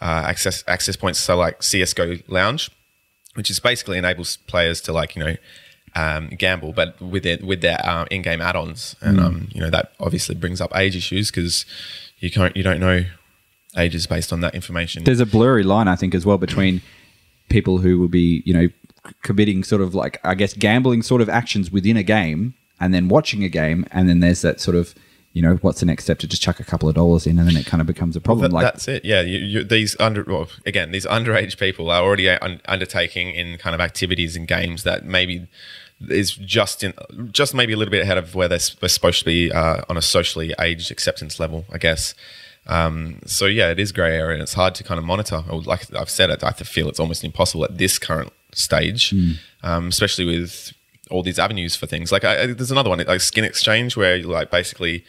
uh, 0.00 0.24
access 0.26 0.64
access 0.66 0.96
points, 0.96 1.18
so 1.18 1.36
like 1.36 1.62
CS:GO 1.62 2.18
Lounge, 2.28 2.70
which 3.34 3.50
is 3.50 3.58
basically 3.60 3.98
enables 3.98 4.36
players 4.36 4.80
to 4.82 4.92
like 4.92 5.16
you 5.16 5.24
know 5.24 5.36
um, 5.94 6.28
gamble, 6.28 6.72
but 6.72 7.00
with 7.00 7.22
their 7.22 7.38
with 7.42 7.60
their 7.60 7.80
uh, 7.84 8.06
in-game 8.10 8.40
add-ons, 8.40 8.96
and 9.00 9.20
um, 9.20 9.48
you 9.52 9.60
know 9.60 9.70
that 9.70 9.92
obviously 10.00 10.34
brings 10.34 10.60
up 10.60 10.74
age 10.76 10.96
issues 10.96 11.30
because 11.30 11.66
you 12.18 12.30
can't 12.30 12.56
you 12.56 12.62
don't 12.62 12.80
know 12.80 13.04
ages 13.76 14.06
based 14.06 14.32
on 14.32 14.40
that 14.40 14.54
information. 14.54 15.04
there's 15.04 15.20
a 15.20 15.26
blurry 15.26 15.62
line, 15.62 15.88
I 15.88 15.96
think, 15.96 16.14
as 16.14 16.24
well 16.24 16.38
between 16.38 16.80
people 17.48 17.78
who 17.78 17.98
will 17.98 18.08
be, 18.08 18.42
you 18.44 18.54
know, 18.54 18.68
committing 19.22 19.64
sort 19.64 19.82
of 19.82 19.94
like, 19.94 20.18
I 20.24 20.34
guess, 20.34 20.52
gambling 20.54 21.02
sort 21.02 21.20
of 21.20 21.28
actions 21.28 21.70
within 21.70 21.96
a 21.96 22.02
game 22.02 22.54
and 22.80 22.92
then 22.92 23.08
watching 23.08 23.44
a 23.44 23.48
game. 23.48 23.86
And 23.90 24.08
then 24.08 24.20
there's 24.20 24.42
that 24.42 24.60
sort 24.60 24.76
of, 24.76 24.94
you 25.38 25.42
know, 25.46 25.54
what's 25.64 25.80
the 25.80 25.86
next 25.86 26.02
step 26.04 26.18
to 26.20 26.26
just 26.26 26.42
chuck 26.42 26.58
a 26.60 26.64
couple 26.64 26.88
of 26.88 26.94
dollars 26.96 27.26
in 27.28 27.38
and 27.38 27.46
then 27.48 27.56
it 27.56 27.66
kind 27.66 27.80
of 27.80 27.86
becomes 27.86 28.14
a 28.16 28.20
problem. 28.20 28.50
That- 28.50 28.56
like, 28.56 28.64
that's 28.70 28.88
it. 28.88 29.04
Yeah, 29.04 29.20
you, 29.32 29.38
you, 29.38 29.64
these 29.64 29.92
under 30.00 30.22
well, 30.24 30.48
again 30.66 30.90
these 30.90 31.06
underage 31.06 31.58
people 31.58 31.90
are 31.90 32.02
already 32.02 32.28
un- 32.28 32.60
undertaking 32.66 33.26
in 33.40 33.56
kind 33.58 33.74
of 33.76 33.80
activities 33.80 34.36
and 34.36 34.44
games 34.48 34.82
that 34.82 35.04
maybe 35.04 35.46
is 36.08 36.30
just 36.56 36.82
in 36.84 36.92
just 37.32 37.54
maybe 37.54 37.72
a 37.72 37.76
little 37.76 37.90
bit 37.92 38.02
ahead 38.02 38.18
of 38.18 38.34
where 38.34 38.48
they're, 38.48 38.66
they're 38.80 38.88
supposed 38.98 39.18
to 39.20 39.24
be 39.24 39.50
uh, 39.52 39.82
on 39.88 39.96
a 39.96 40.02
socially 40.02 40.54
aged 40.60 40.90
acceptance 40.90 41.38
level, 41.40 41.64
I 41.72 41.78
guess. 41.78 42.14
Um, 42.66 43.20
so 43.24 43.46
yeah, 43.46 43.70
it 43.70 43.78
is 43.78 43.92
grey 43.92 44.14
area 44.16 44.34
and 44.34 44.42
it's 44.42 44.54
hard 44.54 44.74
to 44.76 44.84
kind 44.84 44.98
of 44.98 45.04
monitor. 45.04 45.42
Or 45.50 45.60
Like 45.62 45.82
I've 45.94 46.10
said, 46.10 46.30
I 46.30 46.48
I 46.48 46.52
feel 46.52 46.88
it's 46.88 47.00
almost 47.00 47.24
impossible 47.24 47.64
at 47.64 47.78
this 47.78 47.98
current 47.98 48.32
stage, 48.52 49.14
um, 49.62 49.88
especially 49.88 50.24
with 50.26 50.72
all 51.10 51.22
these 51.22 51.38
avenues 51.38 51.74
for 51.74 51.86
things. 51.86 52.12
Like 52.12 52.24
I, 52.24 52.42
I- 52.42 52.46
there's 52.58 52.70
another 52.70 52.90
one, 52.90 52.98
like 53.06 53.20
Skin 53.22 53.44
Exchange, 53.44 53.96
where 53.96 54.16
you 54.16 54.26
like 54.28 54.50
basically 54.50 55.04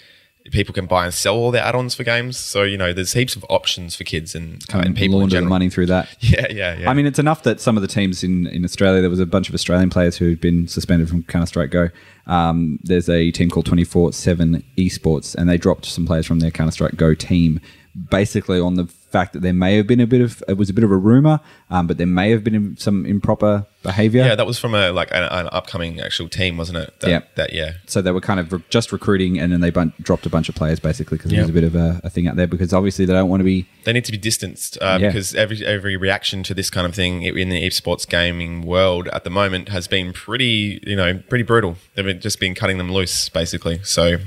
people 0.52 0.74
can 0.74 0.86
buy 0.86 1.06
and 1.06 1.14
sell 1.14 1.36
all 1.36 1.52
their 1.52 1.64
add-ons 1.64 1.96
for 1.96 2.04
games. 2.04 2.38
So 2.38 2.64
you 2.64 2.78
know, 2.78 2.94
there's 2.94 3.14
heaps 3.14 3.36
of 3.36 3.46
options 3.50 3.96
for 3.96 4.04
kids 4.04 4.36
and, 4.36 4.64
uh, 4.74 4.80
and 4.80 4.96
people 4.96 5.22
in 5.22 5.30
the 5.30 5.32
general. 5.32 5.50
money 5.50 5.70
through 5.70 5.88
that. 5.88 6.08
Yeah, 6.30 6.48
yeah, 6.52 6.78
yeah. 6.78 6.90
I 6.90 6.94
mean, 6.94 7.06
it's 7.08 7.18
enough 7.18 7.44
that 7.44 7.60
some 7.60 7.76
of 7.76 7.82
the 7.82 7.88
teams 7.88 8.24
in, 8.24 8.46
in 8.48 8.64
Australia, 8.64 9.02
there 9.02 9.10
was 9.10 9.20
a 9.20 9.26
bunch 9.26 9.50
of 9.50 9.56
Australian 9.56 9.90
players 9.90 10.18
who 10.18 10.30
had 10.30 10.40
been 10.40 10.68
suspended 10.68 11.10
from 11.10 11.24
Counter 11.24 11.48
Strike 11.48 11.72
Go. 11.72 11.90
Um, 12.28 12.78
there's 12.84 13.10
a 13.10 13.32
team 13.32 13.50
called 13.50 13.66
24 13.66 14.14
7 14.14 14.64
Esports, 14.78 15.34
and 15.34 15.50
they 15.50 15.58
dropped 15.58 15.86
some 15.86 16.06
players 16.06 16.28
from 16.28 16.40
their 16.40 16.52
Counter 16.52 16.72
Strike 16.72 16.98
Go 16.98 17.16
team 17.16 17.62
basically 18.10 18.60
on 18.60 18.76
the 18.76 18.86
fact 19.10 19.34
that 19.34 19.42
there 19.42 19.54
may 19.54 19.76
have 19.78 19.88
been 19.88 20.00
a 20.00 20.08
bit 20.08 20.22
of, 20.22 20.44
it 20.48 20.58
was 20.58 20.70
a 20.70 20.74
bit 20.74 20.84
of 20.84 20.92
a 20.92 20.98
rumor, 20.98 21.40
um, 21.70 21.88
but 21.88 21.98
there 21.98 22.08
may 22.08 22.32
have 22.32 22.44
been 22.44 22.78
some 22.78 23.06
improper 23.06 23.66
behavior. 23.84 24.24
yeah, 24.24 24.36
that 24.36 24.46
was 24.46 24.60
from 24.60 24.74
a 24.76 24.92
like 24.92 25.10
an, 25.12 25.24
an 25.24 25.48
upcoming 25.52 26.00
actual 26.02 26.28
team, 26.28 26.58
wasn't 26.58 26.78
it? 26.78 27.00
That, 27.00 27.10
Yeah. 27.10 27.20
that 27.36 27.54
yeah. 27.54 27.72
so 27.86 28.02
they 28.02 28.12
were 28.12 28.22
kind 28.22 28.40
of 28.40 28.52
re- 28.52 28.64
just 28.70 28.92
recruiting, 28.92 29.40
and 29.40 29.52
then 29.52 29.62
they 29.62 29.70
bun- 29.70 29.94
dropped 30.02 30.26
a 30.26 30.30
bunch 30.30 30.50
of 30.50 30.56
players 30.56 30.80
basically 30.80 31.18
because 31.18 31.32
there 31.32 31.42
was 31.42 31.50
a 31.50 31.54
bit 31.54 31.64
of 31.64 31.76
a, 31.76 32.02
a 32.04 32.10
thing 32.10 32.28
out 32.28 32.36
there 32.36 32.48
because 32.48 32.74
obviously 32.74 33.06
they 33.06 33.14
don't 33.14 33.30
want 33.30 33.40
to 33.40 33.46
be. 33.46 33.68
They 33.86 33.94
need 33.94 34.06
to 34.06 34.12
be 34.12 34.18
distanced 34.18 34.78
uh, 34.82 34.98
Yeah. 35.00 35.08
because 35.10 35.34
every 35.36 35.66
every 35.66 35.96
reaction 35.98 36.44
to 36.44 36.54
this 36.54 36.70
kind 36.70 36.86
of 36.86 36.94
thing 36.94 37.24
in 37.24 37.50
the 37.50 37.66
esports 37.68 38.08
gaming 38.08 38.62
world 38.64 39.08
at 39.10 39.24
the 39.24 39.30
moment 39.30 39.70
has 39.70 39.88
been 39.88 40.12
pretty, 40.14 40.80
you 40.86 40.96
know, 40.96 41.20
pretty 41.30 41.44
brutal. 41.44 41.78
They've 41.96 42.06
been, 42.06 42.20
just 42.20 42.40
been 42.40 42.56
cutting 42.56 42.78
them 42.78 42.92
loose, 42.92 43.30
basically. 43.30 43.80
So 43.84 44.18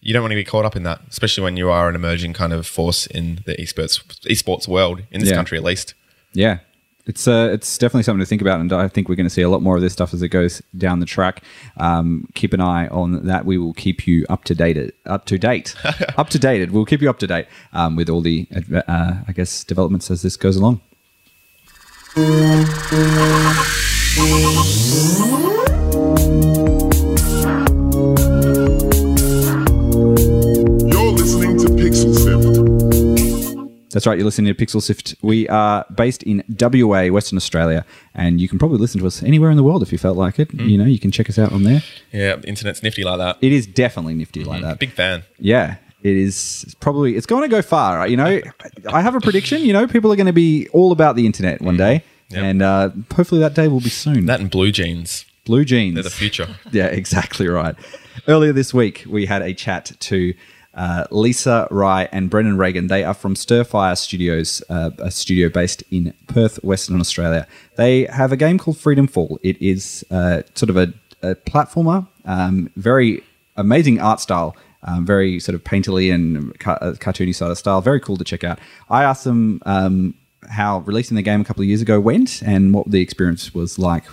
you 0.00 0.12
don't 0.12 0.22
want 0.22 0.32
to 0.32 0.36
be 0.36 0.44
caught 0.44 0.64
up 0.64 0.76
in 0.76 0.82
that, 0.84 1.00
especially 1.08 1.42
when 1.44 1.56
you 1.56 1.70
are 1.70 1.88
an 1.88 1.94
emerging 1.94 2.32
kind 2.32 2.52
of 2.52 2.66
force 2.66 3.06
in 3.06 3.40
the 3.46 3.54
esports 3.56 4.00
esports 4.30 4.68
world 4.68 5.02
in 5.10 5.20
this 5.20 5.30
Yeah. 5.30 5.36
country, 5.36 5.58
at 5.58 5.64
least. 5.64 5.94
Yeah. 6.32 6.58
It's 7.08 7.28
uh, 7.28 7.50
it's 7.52 7.78
definitely 7.78 8.02
something 8.02 8.18
to 8.18 8.26
think 8.26 8.42
about, 8.42 8.58
and 8.58 8.72
I 8.72 8.88
think 8.88 9.08
we're 9.08 9.14
going 9.14 9.28
to 9.28 9.30
see 9.30 9.42
a 9.42 9.48
lot 9.48 9.62
more 9.62 9.76
of 9.76 9.80
this 9.82 9.92
stuff 9.92 10.12
as 10.12 10.22
it 10.22 10.28
goes 10.30 10.60
down 10.76 10.98
the 10.98 11.06
track. 11.06 11.40
Um, 11.76 12.26
keep 12.34 12.52
an 12.52 12.60
eye 12.60 12.88
on 12.88 13.26
that. 13.26 13.44
We 13.46 13.58
will 13.58 13.74
keep 13.74 14.08
you 14.08 14.26
up 14.28 14.42
to 14.44 14.56
date. 14.56 14.92
Up 15.06 15.24
to 15.26 15.38
date. 15.38 15.76
up 16.18 16.30
to 16.30 16.38
date. 16.40 16.72
We'll 16.72 16.84
keep 16.84 17.00
you 17.02 17.08
up 17.08 17.20
to 17.20 17.28
date 17.28 17.46
um, 17.72 17.94
with 17.94 18.10
all 18.10 18.22
the, 18.22 18.48
uh, 18.88 19.18
I 19.28 19.32
guess, 19.32 19.62
developments 19.62 20.10
as 20.10 20.22
this 20.22 20.36
goes 20.36 20.56
along. 20.56 20.80
That's 33.96 34.06
right. 34.06 34.18
You're 34.18 34.26
listening 34.26 34.54
to 34.54 34.66
Pixel 34.66 34.82
Sift. 34.82 35.14
We 35.22 35.48
are 35.48 35.86
based 35.94 36.22
in 36.24 36.44
WA, 36.60 37.06
Western 37.06 37.38
Australia, 37.38 37.82
and 38.14 38.42
you 38.42 38.46
can 38.46 38.58
probably 38.58 38.76
listen 38.76 39.00
to 39.00 39.06
us 39.06 39.22
anywhere 39.22 39.50
in 39.50 39.56
the 39.56 39.62
world 39.62 39.82
if 39.82 39.90
you 39.90 39.96
felt 39.96 40.18
like 40.18 40.38
it. 40.38 40.50
Hmm. 40.50 40.68
You 40.68 40.76
know, 40.76 40.84
you 40.84 40.98
can 40.98 41.10
check 41.10 41.30
us 41.30 41.38
out 41.38 41.50
on 41.50 41.62
there. 41.62 41.82
Yeah, 42.12 42.36
internet's 42.44 42.82
nifty 42.82 43.04
like 43.04 43.16
that. 43.16 43.38
It 43.40 43.54
is 43.54 43.66
definitely 43.66 44.12
nifty 44.12 44.44
like 44.44 44.60
hmm, 44.60 44.66
that. 44.66 44.78
Big 44.80 44.92
fan. 44.92 45.22
Yeah. 45.38 45.76
it 46.02 46.14
is 46.14 46.76
probably 46.78 47.16
it's 47.16 47.24
going 47.24 47.44
to 47.44 47.48
go 47.48 47.62
far. 47.62 47.96
right? 47.96 48.10
You 48.10 48.18
know, 48.18 48.42
I 48.86 49.00
have 49.00 49.14
a 49.14 49.20
prediction. 49.20 49.62
You 49.62 49.72
know, 49.72 49.86
people 49.86 50.12
are 50.12 50.16
going 50.16 50.26
to 50.26 50.34
be 50.34 50.68
all 50.74 50.92
about 50.92 51.16
the 51.16 51.24
internet 51.24 51.62
one 51.62 51.76
hmm. 51.76 51.78
day, 51.78 52.04
Yep. 52.28 52.44
and 52.44 52.60
uh, 52.60 52.90
hopefully 53.14 53.40
that 53.40 53.54
day 53.54 53.66
will 53.66 53.80
be 53.80 53.88
soon. 53.88 54.26
That 54.26 54.40
and 54.40 54.50
blue 54.50 54.72
jeans. 54.72 55.24
Blue 55.46 55.64
jeans. 55.64 55.94
They're 55.94 56.02
the 56.02 56.10
future. 56.10 56.48
Yeah, 56.70 56.88
exactly 56.88 57.48
right. 57.48 57.74
Earlier 58.28 58.52
this 58.52 58.74
week, 58.74 59.04
we 59.08 59.24
had 59.24 59.40
a 59.40 59.54
chat 59.54 59.92
to 59.98 60.34
uh, 60.76 61.06
Lisa 61.10 61.66
Rye 61.70 62.08
and 62.12 62.30
Brendan 62.30 62.56
Ragan. 62.56 62.88
They 62.88 63.02
are 63.02 63.14
from 63.14 63.34
Stirfire 63.34 63.96
Studios, 63.96 64.62
uh, 64.68 64.90
a 64.98 65.10
studio 65.10 65.48
based 65.48 65.82
in 65.90 66.14
Perth, 66.28 66.62
Western 66.62 67.00
Australia. 67.00 67.46
They 67.76 68.04
have 68.04 68.30
a 68.30 68.36
game 68.36 68.58
called 68.58 68.78
Freedom 68.78 69.06
Fall. 69.06 69.38
It 69.42 69.60
is 69.60 70.04
uh, 70.10 70.42
sort 70.54 70.70
of 70.70 70.76
a, 70.76 70.92
a 71.22 71.34
platformer, 71.34 72.06
um, 72.24 72.70
very 72.76 73.22
amazing 73.56 74.00
art 74.00 74.20
style. 74.20 74.56
Um, 74.88 75.04
very 75.04 75.40
sort 75.40 75.56
of 75.56 75.64
painterly 75.64 76.14
and 76.14 76.56
ca- 76.60 76.78
uh, 76.80 76.92
cartoony 76.92 77.34
sort 77.34 77.50
of 77.50 77.58
style. 77.58 77.80
Very 77.80 77.98
cool 77.98 78.16
to 78.18 78.22
check 78.22 78.44
out. 78.44 78.60
I 78.88 79.02
asked 79.02 79.24
them 79.24 79.60
um, 79.66 80.14
how 80.48 80.80
releasing 80.80 81.16
the 81.16 81.22
game 81.22 81.40
a 81.40 81.44
couple 81.44 81.62
of 81.62 81.68
years 81.68 81.82
ago 81.82 81.98
went 81.98 82.40
and 82.42 82.72
what 82.72 82.88
the 82.88 83.00
experience 83.00 83.52
was 83.52 83.80
like 83.80 84.04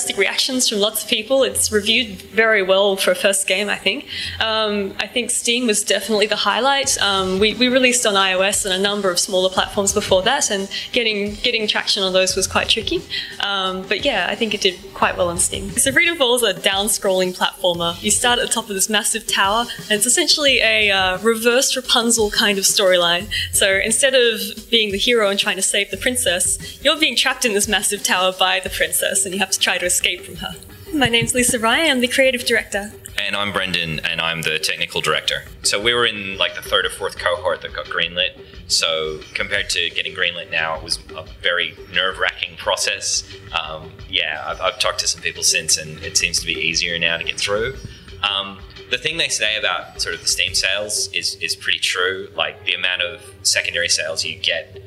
fantastic 0.00 0.16
reactions 0.16 0.66
from 0.66 0.78
lots 0.78 1.02
of 1.04 1.10
people. 1.10 1.42
It's 1.42 1.70
reviewed 1.70 2.22
very 2.22 2.62
well 2.62 2.96
for 2.96 3.10
a 3.10 3.14
first 3.14 3.46
game, 3.46 3.68
I 3.68 3.76
think. 3.76 4.06
Um, 4.40 4.94
I 4.98 5.06
think 5.06 5.30
Steam 5.30 5.66
was 5.66 5.84
definitely 5.84 6.26
the 6.26 6.36
highlight. 6.36 6.96
Um, 7.02 7.38
we, 7.38 7.52
we 7.54 7.68
released 7.68 8.06
on 8.06 8.14
iOS 8.14 8.64
and 8.64 8.72
a 8.72 8.78
number 8.78 9.10
of 9.10 9.18
smaller 9.18 9.50
platforms 9.50 9.92
before 9.92 10.22
that, 10.22 10.50
and 10.50 10.70
getting 10.92 11.34
getting 11.34 11.68
traction 11.68 12.02
on 12.02 12.14
those 12.14 12.34
was 12.34 12.46
quite 12.46 12.70
tricky. 12.70 13.02
Um, 13.40 13.82
but 13.82 14.02
yeah, 14.02 14.26
I 14.30 14.34
think 14.36 14.54
it 14.54 14.62
did 14.62 14.78
quite 14.94 15.18
well 15.18 15.28
on 15.28 15.38
Steam. 15.38 15.70
So 15.72 15.92
Freedom 15.92 16.16
Fall 16.16 16.36
is 16.36 16.42
a 16.42 16.54
down-scrolling 16.54 17.36
platformer. 17.36 18.02
You 18.02 18.10
start 18.10 18.38
at 18.38 18.46
the 18.46 18.52
top 18.52 18.70
of 18.70 18.74
this 18.74 18.88
massive 18.88 19.26
tower, 19.26 19.66
and 19.82 19.92
it's 19.92 20.06
essentially 20.06 20.60
a 20.60 20.90
uh, 20.90 21.18
reverse 21.18 21.76
Rapunzel 21.76 22.30
kind 22.30 22.56
of 22.56 22.64
storyline. 22.64 23.28
So 23.52 23.78
instead 23.84 24.14
of 24.14 24.40
being 24.70 24.92
the 24.92 24.98
hero 24.98 25.28
and 25.28 25.38
trying 25.38 25.56
to 25.56 25.62
save 25.62 25.90
the 25.90 25.98
princess, 25.98 26.82
you're 26.82 26.98
being 26.98 27.16
trapped 27.16 27.44
in 27.44 27.52
this 27.52 27.68
massive 27.68 28.02
tower 28.02 28.32
by 28.32 28.60
the 28.60 28.70
princess, 28.70 29.26
and 29.26 29.34
you 29.34 29.40
have 29.40 29.50
to 29.50 29.58
try 29.58 29.76
to 29.76 29.89
escape 29.90 30.20
from 30.20 30.36
her. 30.36 30.54
My 30.94 31.08
name's 31.08 31.34
Lisa 31.34 31.58
Ryan. 31.58 31.90
I'm 31.90 32.00
the 32.00 32.06
creative 32.06 32.44
director. 32.44 32.92
And 33.18 33.34
I'm 33.34 33.52
Brendan, 33.52 33.98
and 34.00 34.20
I'm 34.20 34.42
the 34.42 34.60
technical 34.60 35.00
director. 35.00 35.42
So 35.62 35.82
we 35.82 35.92
were 35.92 36.06
in 36.06 36.38
like 36.38 36.54
the 36.54 36.62
third 36.62 36.86
or 36.86 36.90
fourth 36.90 37.18
cohort 37.18 37.60
that 37.62 37.74
got 37.74 37.86
greenlit. 37.86 38.38
So 38.68 39.18
compared 39.34 39.68
to 39.70 39.90
getting 39.90 40.14
greenlit 40.14 40.52
now, 40.52 40.76
it 40.76 40.84
was 40.84 41.00
a 41.16 41.24
very 41.42 41.76
nerve-wracking 41.92 42.56
process. 42.56 43.24
Um, 43.60 43.92
yeah, 44.08 44.44
I've, 44.46 44.60
I've 44.60 44.78
talked 44.78 45.00
to 45.00 45.08
some 45.08 45.22
people 45.22 45.42
since, 45.42 45.76
and 45.76 45.98
it 46.04 46.16
seems 46.16 46.38
to 46.38 46.46
be 46.46 46.54
easier 46.54 46.96
now 46.98 47.16
to 47.18 47.24
get 47.24 47.38
through. 47.38 47.74
Um, 48.22 48.60
the 48.92 48.98
thing 48.98 49.16
they 49.16 49.28
say 49.28 49.56
about 49.56 50.00
sort 50.00 50.14
of 50.14 50.20
the 50.20 50.28
Steam 50.28 50.54
sales 50.54 51.08
is 51.12 51.34
is 51.36 51.56
pretty 51.56 51.80
true. 51.80 52.28
Like 52.36 52.64
the 52.64 52.74
amount 52.74 53.02
of 53.02 53.22
secondary 53.42 53.88
sales 53.88 54.24
you 54.24 54.38
get 54.38 54.82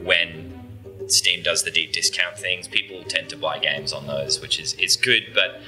when 0.00 0.57
Steam 1.08 1.42
does 1.42 1.64
the 1.64 1.70
deep 1.70 1.92
discount 1.92 2.38
things, 2.38 2.68
people 2.68 3.02
tend 3.04 3.28
to 3.30 3.36
buy 3.36 3.58
games 3.58 3.92
on 3.92 4.06
those, 4.06 4.40
which 4.40 4.60
is, 4.60 4.74
is 4.74 4.96
good, 4.96 5.24
but 5.34 5.60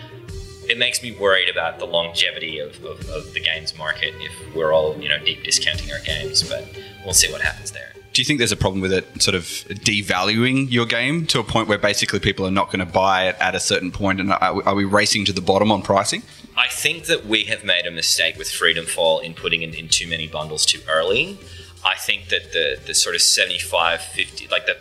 it 0.68 0.78
makes 0.78 1.02
me 1.02 1.12
worried 1.12 1.48
about 1.48 1.78
the 1.78 1.84
longevity 1.84 2.58
of, 2.58 2.82
of, 2.84 3.08
of 3.10 3.34
the 3.34 3.40
games 3.40 3.76
market 3.76 4.14
if 4.18 4.54
we're 4.54 4.72
all, 4.72 4.96
you 5.00 5.08
know, 5.08 5.18
deep 5.18 5.42
discounting 5.42 5.90
our 5.90 5.98
games, 6.00 6.48
but 6.48 6.64
we'll 7.04 7.14
see 7.14 7.30
what 7.32 7.40
happens 7.40 7.72
there. 7.72 7.92
Do 8.12 8.20
you 8.20 8.26
think 8.26 8.38
there's 8.38 8.52
a 8.52 8.56
problem 8.56 8.80
with 8.80 8.92
it 8.92 9.22
sort 9.22 9.34
of 9.34 9.44
devaluing 9.44 10.70
your 10.70 10.84
game 10.84 11.26
to 11.28 11.38
a 11.38 11.44
point 11.44 11.68
where 11.68 11.78
basically 11.78 12.18
people 12.18 12.44
are 12.44 12.50
not 12.50 12.66
going 12.66 12.84
to 12.84 12.92
buy 12.92 13.28
it 13.28 13.36
at 13.40 13.54
a 13.54 13.60
certain 13.60 13.92
point 13.92 14.20
and 14.20 14.32
are 14.32 14.74
we, 14.74 14.84
racing 14.84 15.24
to 15.26 15.32
the 15.32 15.40
bottom 15.40 15.70
on 15.70 15.82
pricing? 15.82 16.22
I 16.56 16.68
think 16.68 17.04
that 17.06 17.24
we 17.24 17.44
have 17.44 17.64
made 17.64 17.86
a 17.86 17.90
mistake 17.90 18.36
with 18.36 18.50
Freedom 18.50 18.84
Fall 18.84 19.20
in 19.20 19.34
putting 19.34 19.62
in, 19.62 19.74
in 19.74 19.88
too 19.88 20.08
many 20.08 20.26
bundles 20.26 20.66
too 20.66 20.80
early. 20.88 21.38
I 21.84 21.94
think 21.96 22.28
that 22.28 22.52
the, 22.52 22.80
the 22.84 22.94
sort 22.94 23.14
of 23.14 23.22
75, 23.22 24.02
50, 24.02 24.48
like 24.48 24.66
the 24.66 24.76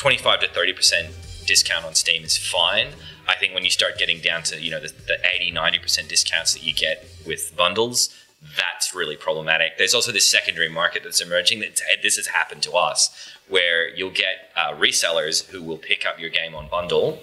25 0.00 0.40
to 0.40 0.48
30% 0.48 1.46
discount 1.46 1.84
on 1.84 1.94
Steam 1.94 2.24
is 2.24 2.38
fine. 2.38 2.86
I 3.28 3.34
think 3.34 3.52
when 3.52 3.64
you 3.64 3.70
start 3.70 3.98
getting 3.98 4.18
down 4.22 4.42
to, 4.44 4.58
you 4.58 4.70
know, 4.70 4.80
the, 4.80 4.88
the 5.06 5.18
80, 5.30 5.52
90% 5.52 6.08
discounts 6.08 6.54
that 6.54 6.62
you 6.62 6.72
get 6.72 7.06
with 7.26 7.54
bundles, 7.54 8.08
that's 8.56 8.94
really 8.94 9.14
problematic. 9.14 9.76
There's 9.76 9.92
also 9.92 10.10
this 10.10 10.26
secondary 10.26 10.70
market 10.70 11.02
that's 11.04 11.20
emerging. 11.20 11.60
That 11.60 11.78
this 12.02 12.16
has 12.16 12.28
happened 12.28 12.62
to 12.62 12.72
us, 12.72 13.28
where 13.46 13.94
you'll 13.94 14.10
get 14.10 14.50
uh, 14.56 14.72
resellers 14.72 15.44
who 15.50 15.62
will 15.62 15.76
pick 15.76 16.06
up 16.06 16.18
your 16.18 16.30
game 16.30 16.54
on 16.54 16.66
bundle, 16.70 17.18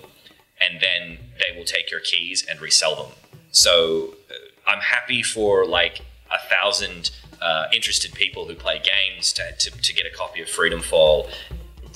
and 0.62 0.80
then 0.80 1.18
they 1.40 1.58
will 1.58 1.66
take 1.66 1.90
your 1.90 2.00
keys 2.00 2.46
and 2.48 2.62
resell 2.62 2.96
them. 2.96 3.12
So 3.50 4.14
uh, 4.30 4.70
I'm 4.70 4.82
happy 4.82 5.24
for 5.24 5.66
like 5.66 6.02
a 6.30 6.38
thousand 6.48 7.10
uh, 7.42 7.70
interested 7.74 8.14
people 8.14 8.46
who 8.46 8.54
play 8.54 8.80
games 8.80 9.34
to, 9.34 9.52
to, 9.58 9.72
to 9.72 9.94
get 9.96 10.06
a 10.06 10.16
copy 10.16 10.44
of 10.44 10.48
Freedom 10.48 10.82
Fall 10.82 11.28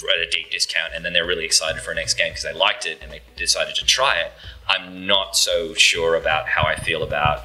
at 0.10 0.18
a 0.18 0.30
deep 0.30 0.50
discount, 0.50 0.94
and 0.94 1.04
then 1.06 1.14
they're 1.14 1.26
really 1.26 1.46
excited 1.46 1.82
for 1.82 1.92
a 1.92 1.96
next 1.96 2.16
game 2.16 2.32
because 2.32 2.44
they 2.44 2.54
liked 2.54 2.86
it 2.86 3.00
and 3.02 3.12
they 3.12 3.22
decided 3.36 3.76
to 3.76 3.86
try 3.86 4.18
it. 4.20 4.32
I'm 4.68 5.06
not 5.06 5.36
so 5.36 5.74
sure 5.74 6.16
about 6.16 6.48
how 6.48 6.64
I 6.64 6.76
feel 6.76 7.04
about 7.04 7.44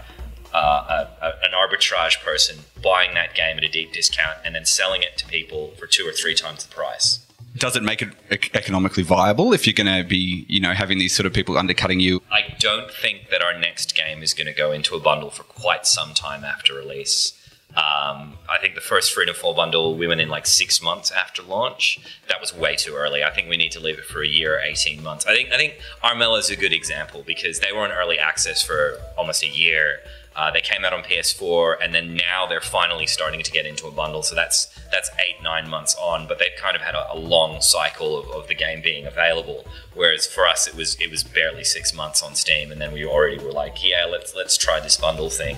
uh, 0.54 1.06
a, 1.20 1.26
a, 1.26 1.28
an 1.42 1.52
arbitrage 1.54 2.22
person 2.22 2.58
buying 2.82 3.14
that 3.14 3.34
game 3.34 3.58
at 3.58 3.64
a 3.64 3.68
deep 3.68 3.92
discount 3.92 4.38
and 4.44 4.54
then 4.54 4.64
selling 4.64 5.02
it 5.02 5.16
to 5.18 5.26
people 5.26 5.72
for 5.78 5.86
two 5.86 6.06
or 6.06 6.12
three 6.12 6.34
times 6.34 6.64
the 6.64 6.74
price. 6.74 7.26
Does 7.56 7.74
it 7.74 7.82
make 7.82 8.02
it 8.02 8.10
economically 8.54 9.02
viable 9.02 9.52
if 9.54 9.66
you're 9.66 9.72
going 9.74 10.02
to 10.02 10.06
be, 10.06 10.44
you 10.48 10.60
know, 10.60 10.72
having 10.72 10.98
these 10.98 11.14
sort 11.14 11.26
of 11.26 11.32
people 11.32 11.56
undercutting 11.56 12.00
you? 12.00 12.22
I 12.30 12.54
don't 12.58 12.90
think 12.90 13.30
that 13.30 13.40
our 13.40 13.58
next 13.58 13.94
game 13.94 14.22
is 14.22 14.34
going 14.34 14.46
to 14.46 14.52
go 14.52 14.72
into 14.72 14.94
a 14.94 15.00
bundle 15.00 15.30
for 15.30 15.42
quite 15.42 15.86
some 15.86 16.12
time 16.12 16.44
after 16.44 16.74
release. 16.74 17.32
Um, 17.74 18.38
I 18.48 18.58
think 18.58 18.74
the 18.74 18.80
first 18.80 19.12
Freedom 19.12 19.34
Fall 19.34 19.52
bundle 19.52 19.96
we 19.96 20.06
went 20.06 20.20
in 20.20 20.30
like 20.30 20.46
six 20.46 20.80
months 20.80 21.10
after 21.10 21.42
launch. 21.42 21.98
That 22.28 22.40
was 22.40 22.56
way 22.56 22.74
too 22.74 22.94
early. 22.94 23.22
I 23.22 23.30
think 23.30 23.50
we 23.50 23.58
need 23.58 23.72
to 23.72 23.80
leave 23.80 23.98
it 23.98 24.06
for 24.06 24.22
a 24.22 24.26
year, 24.26 24.58
eighteen 24.64 25.02
months. 25.02 25.26
I 25.26 25.34
think 25.34 25.50
I 25.52 25.56
think 25.58 25.74
Armello 26.02 26.38
is 26.38 26.48
a 26.48 26.56
good 26.56 26.72
example 26.72 27.22
because 27.26 27.60
they 27.60 27.72
were 27.72 27.84
in 27.84 27.90
early 27.90 28.18
access 28.18 28.62
for 28.62 28.98
almost 29.18 29.42
a 29.42 29.48
year. 29.48 29.98
Uh, 30.36 30.50
they 30.50 30.60
came 30.60 30.84
out 30.84 30.92
on 30.92 31.02
PS4, 31.02 31.76
and 31.82 31.94
then 31.94 32.14
now 32.14 32.46
they're 32.46 32.60
finally 32.60 33.06
starting 33.06 33.42
to 33.42 33.50
get 33.50 33.64
into 33.64 33.86
a 33.86 33.90
bundle. 33.90 34.22
So 34.22 34.34
that's 34.34 34.66
that's 34.92 35.10
eight 35.18 35.42
nine 35.42 35.68
months 35.68 35.94
on, 36.00 36.28
but 36.28 36.38
they've 36.38 36.56
kind 36.58 36.76
of 36.76 36.82
had 36.82 36.94
a, 36.94 37.12
a 37.12 37.16
long 37.16 37.62
cycle 37.62 38.18
of, 38.18 38.28
of 38.30 38.48
the 38.48 38.54
game 38.54 38.82
being 38.82 39.06
available. 39.06 39.66
Whereas 39.94 40.26
for 40.26 40.46
us, 40.46 40.66
it 40.66 40.74
was 40.74 40.96
it 41.00 41.10
was 41.10 41.24
barely 41.24 41.64
six 41.64 41.94
months 41.94 42.22
on 42.22 42.34
Steam, 42.34 42.70
and 42.70 42.80
then 42.80 42.92
we 42.92 43.04
already 43.04 43.42
were 43.42 43.52
like, 43.52 43.86
yeah, 43.86 44.04
let's 44.04 44.34
let's 44.34 44.56
try 44.58 44.78
this 44.78 44.98
bundle 44.98 45.30
thing. 45.30 45.56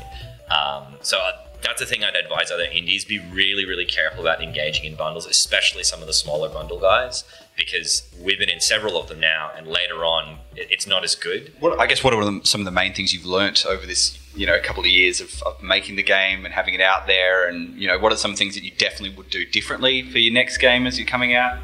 Um, 0.49 0.95
so 1.03 1.19
uh, 1.19 1.33
that's 1.63 1.81
the 1.81 1.87
thing 1.87 2.05
I'd 2.05 2.17
advise 2.17 2.51
other 2.51 2.65
indies: 2.65 3.05
be 3.05 3.19
really 3.19 3.65
really 3.65 3.87
careful 3.87 4.21
about 4.21 4.43
engaging 4.43 4.85
in 4.85 4.97
bundles, 4.97 5.27
especially 5.27 5.83
some 5.83 6.01
of 6.01 6.07
the 6.07 6.13
smaller 6.13 6.49
bundle 6.49 6.79
guys, 6.79 7.25
because 7.57 8.09
we've 8.23 8.39
been 8.39 8.49
in 8.49 8.61
several 8.61 8.97
of 8.97 9.09
them 9.09 9.21
now, 9.21 9.51
and 9.57 9.67
later 9.67 10.05
on, 10.05 10.39
it's 10.55 10.87
not 10.87 11.05
as 11.05 11.15
good. 11.15 11.53
What, 11.59 11.79
I 11.79 11.87
guess 11.87 12.05
what 12.05 12.15
are 12.15 12.25
the, 12.25 12.41
some 12.45 12.61
of 12.61 12.65
the 12.65 12.71
main 12.71 12.95
things 12.95 13.13
you've 13.13 13.27
learnt 13.27 13.67
over 13.67 13.85
this, 13.85 14.19
you 14.35 14.47
know, 14.47 14.59
couple 14.63 14.83
of 14.83 14.89
years 14.89 15.21
of, 15.21 15.43
of 15.43 15.63
making 15.63 15.97
the 15.97 16.03
game 16.03 16.45
and 16.45 16.55
having 16.55 16.75
it 16.75 16.81
out 16.81 17.07
there, 17.07 17.49
and 17.49 17.77
you 17.77 17.89
know, 17.89 17.99
what 17.99 18.13
are 18.13 18.17
some 18.17 18.37
things 18.37 18.55
that 18.55 18.63
you 18.63 18.71
definitely 18.71 19.17
would 19.17 19.31
do 19.31 19.45
differently 19.45 20.03
for 20.03 20.19
your 20.19 20.33
next 20.33 20.59
game 20.59 20.87
as 20.87 20.99
you're 20.99 21.07
coming 21.07 21.35
out? 21.35 21.59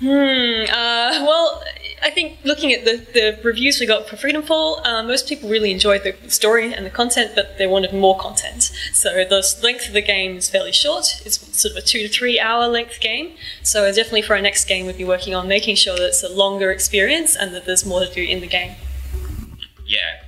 Hmm. 0.00 0.06
Uh, 0.06 0.66
well, 0.68 0.70
I 0.70 0.97
think 2.18 2.38
looking 2.44 2.72
at 2.72 2.84
the, 2.84 2.96
the 3.12 3.38
reviews 3.44 3.78
we 3.78 3.86
got 3.86 4.08
for 4.08 4.16
Freedom 4.16 4.42
Fall, 4.42 4.84
uh, 4.84 5.02
most 5.04 5.28
people 5.28 5.48
really 5.48 5.70
enjoyed 5.70 6.02
the 6.02 6.14
story 6.28 6.74
and 6.74 6.84
the 6.84 6.90
content, 6.90 7.32
but 7.36 7.58
they 7.58 7.66
wanted 7.66 7.92
more 7.92 8.18
content. 8.18 8.72
So 8.92 9.10
the 9.24 9.42
length 9.62 9.86
of 9.86 9.92
the 9.92 10.02
game 10.02 10.36
is 10.36 10.50
fairly 10.50 10.72
short. 10.72 11.22
It's 11.24 11.38
sort 11.56 11.72
of 11.72 11.84
a 11.84 11.86
two 11.86 12.00
to 12.00 12.08
three 12.08 12.40
hour 12.40 12.66
length 12.66 13.00
game. 13.00 13.36
So 13.62 13.86
definitely 13.92 14.22
for 14.22 14.34
our 14.34 14.42
next 14.42 14.64
game, 14.64 14.86
we'd 14.86 14.98
be 14.98 15.04
working 15.04 15.34
on 15.34 15.46
making 15.46 15.76
sure 15.76 15.96
that 15.96 16.08
it's 16.08 16.24
a 16.24 16.28
longer 16.28 16.72
experience 16.72 17.36
and 17.36 17.54
that 17.54 17.66
there's 17.66 17.86
more 17.86 18.00
to 18.00 18.12
do 18.12 18.22
in 18.22 18.40
the 18.40 18.48
game. 18.48 18.72
yeah, 19.86 20.22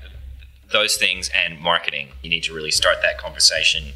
those 0.73 0.97
things 0.97 1.29
and 1.35 1.59
marketing. 1.59 2.11
You 2.23 2.31
need 2.31 2.45
to 2.45 2.55
really 2.55 2.71
start 2.71 2.99
that 3.03 3.19
conversation 3.19 3.95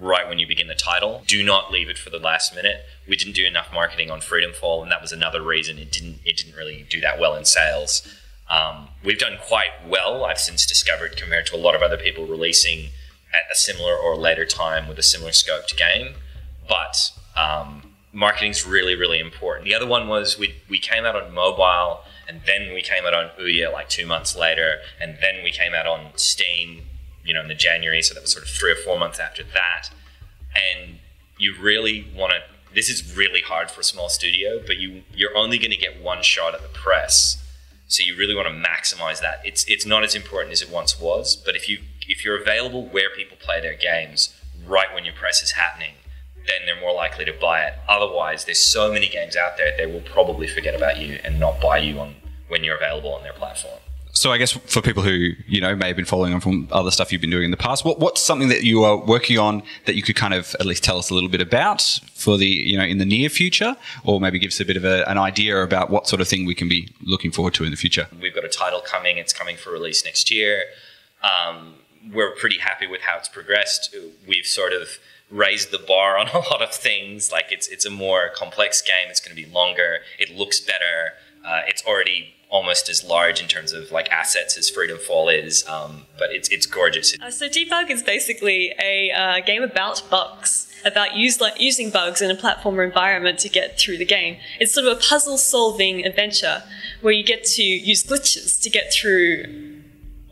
right 0.00 0.28
when 0.28 0.38
you 0.38 0.46
begin 0.46 0.66
the 0.66 0.74
title. 0.74 1.22
Do 1.26 1.42
not 1.42 1.72
leave 1.72 1.88
it 1.88 1.98
for 1.98 2.10
the 2.10 2.18
last 2.18 2.54
minute. 2.54 2.84
We 3.08 3.16
didn't 3.16 3.34
do 3.34 3.46
enough 3.46 3.72
marketing 3.72 4.10
on 4.10 4.20
Freedom 4.20 4.52
Fall, 4.52 4.82
and 4.82 4.90
that 4.90 5.02
was 5.02 5.12
another 5.12 5.42
reason 5.42 5.78
it 5.78 5.92
didn't 5.92 6.20
it 6.24 6.36
didn't 6.36 6.56
really 6.56 6.86
do 6.88 7.00
that 7.00 7.18
well 7.18 7.34
in 7.34 7.44
sales. 7.44 8.06
Um, 8.50 8.88
we've 9.02 9.18
done 9.18 9.38
quite 9.46 9.86
well. 9.88 10.24
I've 10.24 10.38
since 10.38 10.66
discovered 10.66 11.16
compared 11.16 11.46
to 11.46 11.56
a 11.56 11.58
lot 11.58 11.74
of 11.74 11.82
other 11.82 11.96
people 11.96 12.26
releasing 12.26 12.90
at 13.32 13.50
a 13.50 13.54
similar 13.54 13.96
or 13.96 14.16
later 14.16 14.44
time 14.44 14.86
with 14.86 14.98
a 14.98 15.02
similar 15.02 15.30
scoped 15.30 15.76
game, 15.76 16.14
but 16.68 17.10
um, 17.36 17.94
marketing's 18.12 18.66
really 18.66 18.94
really 18.94 19.18
important. 19.18 19.64
The 19.64 19.74
other 19.74 19.86
one 19.86 20.08
was 20.08 20.38
we 20.38 20.54
we 20.68 20.78
came 20.78 21.04
out 21.04 21.16
on 21.16 21.32
mobile 21.32 22.00
and 22.28 22.40
then 22.46 22.72
we 22.74 22.82
came 22.82 23.04
out 23.04 23.14
on 23.14 23.30
Ouya 23.38 23.72
like 23.72 23.88
two 23.88 24.06
months 24.06 24.36
later, 24.36 24.78
and 25.00 25.18
then 25.20 25.42
we 25.42 25.50
came 25.50 25.74
out 25.74 25.86
on 25.86 26.12
Steam, 26.16 26.82
you 27.24 27.34
know, 27.34 27.40
in 27.40 27.48
the 27.48 27.54
January, 27.54 28.02
so 28.02 28.14
that 28.14 28.22
was 28.22 28.32
sort 28.32 28.44
of 28.44 28.50
three 28.50 28.72
or 28.72 28.76
four 28.76 28.98
months 28.98 29.18
after 29.18 29.42
that. 29.42 29.90
And 30.54 30.98
you 31.38 31.54
really 31.60 32.06
want 32.14 32.32
to. 32.32 32.38
This 32.74 32.88
is 32.88 33.16
really 33.16 33.40
hard 33.40 33.70
for 33.70 33.80
a 33.80 33.84
small 33.84 34.08
studio, 34.08 34.60
but 34.64 34.78
you 34.78 35.02
you're 35.14 35.36
only 35.36 35.58
going 35.58 35.70
to 35.70 35.76
get 35.76 36.02
one 36.02 36.22
shot 36.22 36.54
at 36.54 36.62
the 36.62 36.68
press. 36.68 37.40
So 37.86 38.02
you 38.02 38.16
really 38.16 38.34
want 38.34 38.48
to 38.48 38.54
maximize 38.54 39.20
that. 39.20 39.40
It's 39.44 39.64
it's 39.64 39.86
not 39.86 40.04
as 40.04 40.14
important 40.14 40.52
as 40.52 40.62
it 40.62 40.70
once 40.70 41.00
was, 41.00 41.36
but 41.36 41.56
if 41.56 41.68
you 41.68 41.78
if 42.06 42.24
you're 42.24 42.40
available 42.40 42.86
where 42.86 43.10
people 43.10 43.36
play 43.40 43.60
their 43.60 43.74
games 43.74 44.34
right 44.66 44.92
when 44.94 45.04
your 45.04 45.14
press 45.14 45.42
is 45.42 45.52
happening, 45.52 45.94
then 46.46 46.66
they're 46.66 46.80
more 46.80 46.92
likely 46.94 47.24
to 47.24 47.32
buy 47.32 47.62
it. 47.62 47.74
Otherwise, 47.88 48.44
there's 48.44 48.64
so 48.64 48.92
many 48.92 49.08
games 49.08 49.36
out 49.36 49.56
there 49.56 49.74
they 49.76 49.86
will 49.86 50.00
probably 50.00 50.46
forget 50.46 50.74
about 50.74 50.98
you 50.98 51.18
and 51.24 51.40
not 51.40 51.60
buy 51.60 51.78
you 51.78 51.98
on 51.98 52.16
when 52.48 52.64
you're 52.64 52.76
available 52.76 53.12
on 53.14 53.22
their 53.22 53.32
platform. 53.32 53.80
So 54.14 54.30
I 54.30 54.38
guess 54.38 54.52
for 54.52 54.80
people 54.80 55.02
who 55.02 55.30
you 55.46 55.60
know 55.60 55.74
may 55.74 55.88
have 55.88 55.96
been 55.96 56.04
following 56.04 56.32
on 56.32 56.40
from 56.40 56.68
other 56.70 56.92
stuff 56.92 57.12
you've 57.12 57.20
been 57.20 57.30
doing 57.30 57.46
in 57.46 57.50
the 57.50 57.56
past, 57.56 57.84
what, 57.84 57.98
what's 57.98 58.20
something 58.20 58.48
that 58.48 58.62
you 58.62 58.84
are 58.84 58.96
working 58.96 59.38
on 59.38 59.62
that 59.86 59.96
you 59.96 60.02
could 60.02 60.14
kind 60.14 60.32
of 60.32 60.54
at 60.60 60.66
least 60.66 60.84
tell 60.84 60.98
us 60.98 61.10
a 61.10 61.14
little 61.14 61.28
bit 61.28 61.40
about 61.40 61.82
for 62.14 62.38
the 62.38 62.46
you 62.46 62.78
know 62.78 62.84
in 62.84 62.98
the 62.98 63.04
near 63.04 63.28
future, 63.28 63.76
or 64.04 64.20
maybe 64.20 64.38
give 64.38 64.48
us 64.48 64.60
a 64.60 64.64
bit 64.64 64.76
of 64.76 64.84
a, 64.84 65.08
an 65.10 65.18
idea 65.18 65.60
about 65.60 65.90
what 65.90 66.06
sort 66.06 66.20
of 66.20 66.28
thing 66.28 66.46
we 66.46 66.54
can 66.54 66.68
be 66.68 66.88
looking 67.02 67.32
forward 67.32 67.54
to 67.54 67.64
in 67.64 67.72
the 67.72 67.76
future. 67.76 68.06
We've 68.20 68.34
got 68.34 68.44
a 68.44 68.48
title 68.48 68.80
coming; 68.80 69.18
it's 69.18 69.32
coming 69.32 69.56
for 69.56 69.72
release 69.72 70.04
next 70.04 70.30
year. 70.30 70.62
Um, 71.22 71.74
we're 72.12 72.34
pretty 72.36 72.58
happy 72.58 72.86
with 72.86 73.00
how 73.00 73.18
it's 73.18 73.28
progressed. 73.28 73.94
We've 74.28 74.46
sort 74.46 74.72
of 74.72 74.98
raised 75.30 75.72
the 75.72 75.78
bar 75.78 76.16
on 76.18 76.28
a 76.34 76.38
lot 76.38 76.62
of 76.62 76.72
things. 76.72 77.32
Like 77.32 77.46
it's 77.50 77.66
it's 77.66 77.84
a 77.84 77.90
more 77.90 78.30
complex 78.34 78.80
game. 78.80 79.08
It's 79.08 79.20
going 79.20 79.36
to 79.36 79.42
be 79.42 79.50
longer. 79.50 79.98
It 80.20 80.30
looks 80.36 80.60
better. 80.60 81.14
Uh, 81.44 81.62
it's 81.66 81.84
already 81.84 82.33
almost 82.54 82.88
as 82.88 83.02
large 83.02 83.42
in 83.42 83.48
terms 83.48 83.72
of 83.72 83.90
like 83.90 84.08
assets 84.12 84.56
as 84.56 84.70
Freedom 84.70 84.96
Fall 84.96 85.28
is, 85.28 85.66
um, 85.68 86.06
but 86.16 86.28
it's 86.30 86.48
it's 86.50 86.66
gorgeous. 86.66 87.12
Uh, 87.20 87.30
so 87.30 87.48
Debug 87.48 87.90
is 87.90 88.02
basically 88.02 88.72
a 88.80 89.10
uh, 89.10 89.40
game 89.40 89.64
about 89.64 90.08
bugs, 90.08 90.68
about 90.84 91.16
use, 91.16 91.40
like, 91.40 91.60
using 91.60 91.90
bugs 91.90 92.22
in 92.22 92.30
a 92.30 92.36
platformer 92.36 92.86
environment 92.86 93.40
to 93.40 93.48
get 93.48 93.78
through 93.80 93.98
the 93.98 94.04
game. 94.04 94.36
It's 94.60 94.72
sort 94.72 94.86
of 94.86 94.96
a 94.96 95.00
puzzle-solving 95.00 96.06
adventure 96.06 96.62
where 97.00 97.12
you 97.12 97.24
get 97.24 97.42
to 97.56 97.62
use 97.62 98.04
glitches 98.04 98.60
to 98.62 98.70
get 98.70 98.92
through 98.92 99.63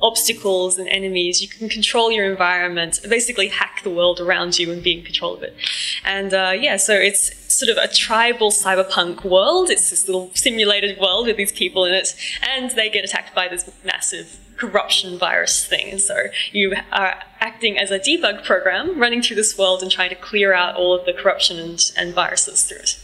obstacles 0.02 0.78
and 0.78 0.88
enemies. 0.88 1.40
You 1.40 1.48
can 1.48 1.68
control 1.68 2.10
your 2.10 2.30
environment, 2.30 3.00
basically 3.08 3.48
hack 3.48 3.82
the 3.82 3.90
world 3.90 4.20
around 4.20 4.58
you 4.58 4.72
and 4.72 4.82
be 4.82 4.98
in 4.98 5.04
control 5.04 5.34
of 5.34 5.42
it. 5.42 5.56
And 6.04 6.34
uh, 6.34 6.52
yeah, 6.58 6.76
so 6.76 6.94
it's 6.94 7.30
sort 7.52 7.70
of 7.70 7.82
a 7.82 7.92
tribal 7.92 8.50
cyberpunk 8.50 9.24
world. 9.24 9.70
It's 9.70 9.90
this 9.90 10.06
little 10.08 10.30
simulated 10.34 10.98
world 10.98 11.26
with 11.26 11.36
these 11.36 11.52
people 11.52 11.84
in 11.84 11.94
it, 11.94 12.14
and 12.42 12.70
they 12.72 12.90
get 12.90 13.04
attacked 13.04 13.34
by 13.34 13.48
this 13.48 13.70
massive 13.84 14.38
corruption 14.56 15.18
virus 15.18 15.66
thing. 15.66 15.98
So 15.98 16.26
you 16.52 16.74
are 16.92 17.22
acting 17.40 17.78
as 17.78 17.90
a 17.90 17.98
debug 17.98 18.44
program 18.44 18.98
running 18.98 19.22
through 19.22 19.36
this 19.36 19.56
world 19.58 19.82
and 19.82 19.90
trying 19.90 20.10
to 20.10 20.16
clear 20.16 20.52
out 20.52 20.76
all 20.76 20.94
of 20.94 21.04
the 21.06 21.12
corruption 21.12 21.58
and, 21.58 21.80
and 21.96 22.14
viruses 22.14 22.64
through 22.64 22.78
it. 22.78 22.98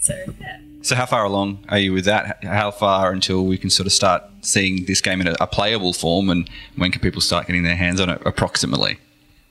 So, 0.00 0.14
yeah. 0.40 0.65
So 0.86 0.94
how 0.94 1.04
far 1.04 1.24
along 1.24 1.64
are 1.68 1.78
you 1.78 1.92
with 1.92 2.04
that? 2.04 2.44
How 2.44 2.70
far 2.70 3.10
until 3.10 3.44
we 3.44 3.58
can 3.58 3.70
sort 3.70 3.88
of 3.88 3.92
start 3.92 4.22
seeing 4.42 4.84
this 4.84 5.00
game 5.00 5.20
in 5.20 5.26
a, 5.26 5.34
a 5.40 5.46
playable 5.48 5.92
form, 5.92 6.30
and 6.30 6.48
when 6.76 6.92
can 6.92 7.00
people 7.00 7.20
start 7.20 7.48
getting 7.48 7.64
their 7.64 7.74
hands 7.74 8.00
on 8.00 8.08
it 8.08 8.22
approximately? 8.24 8.98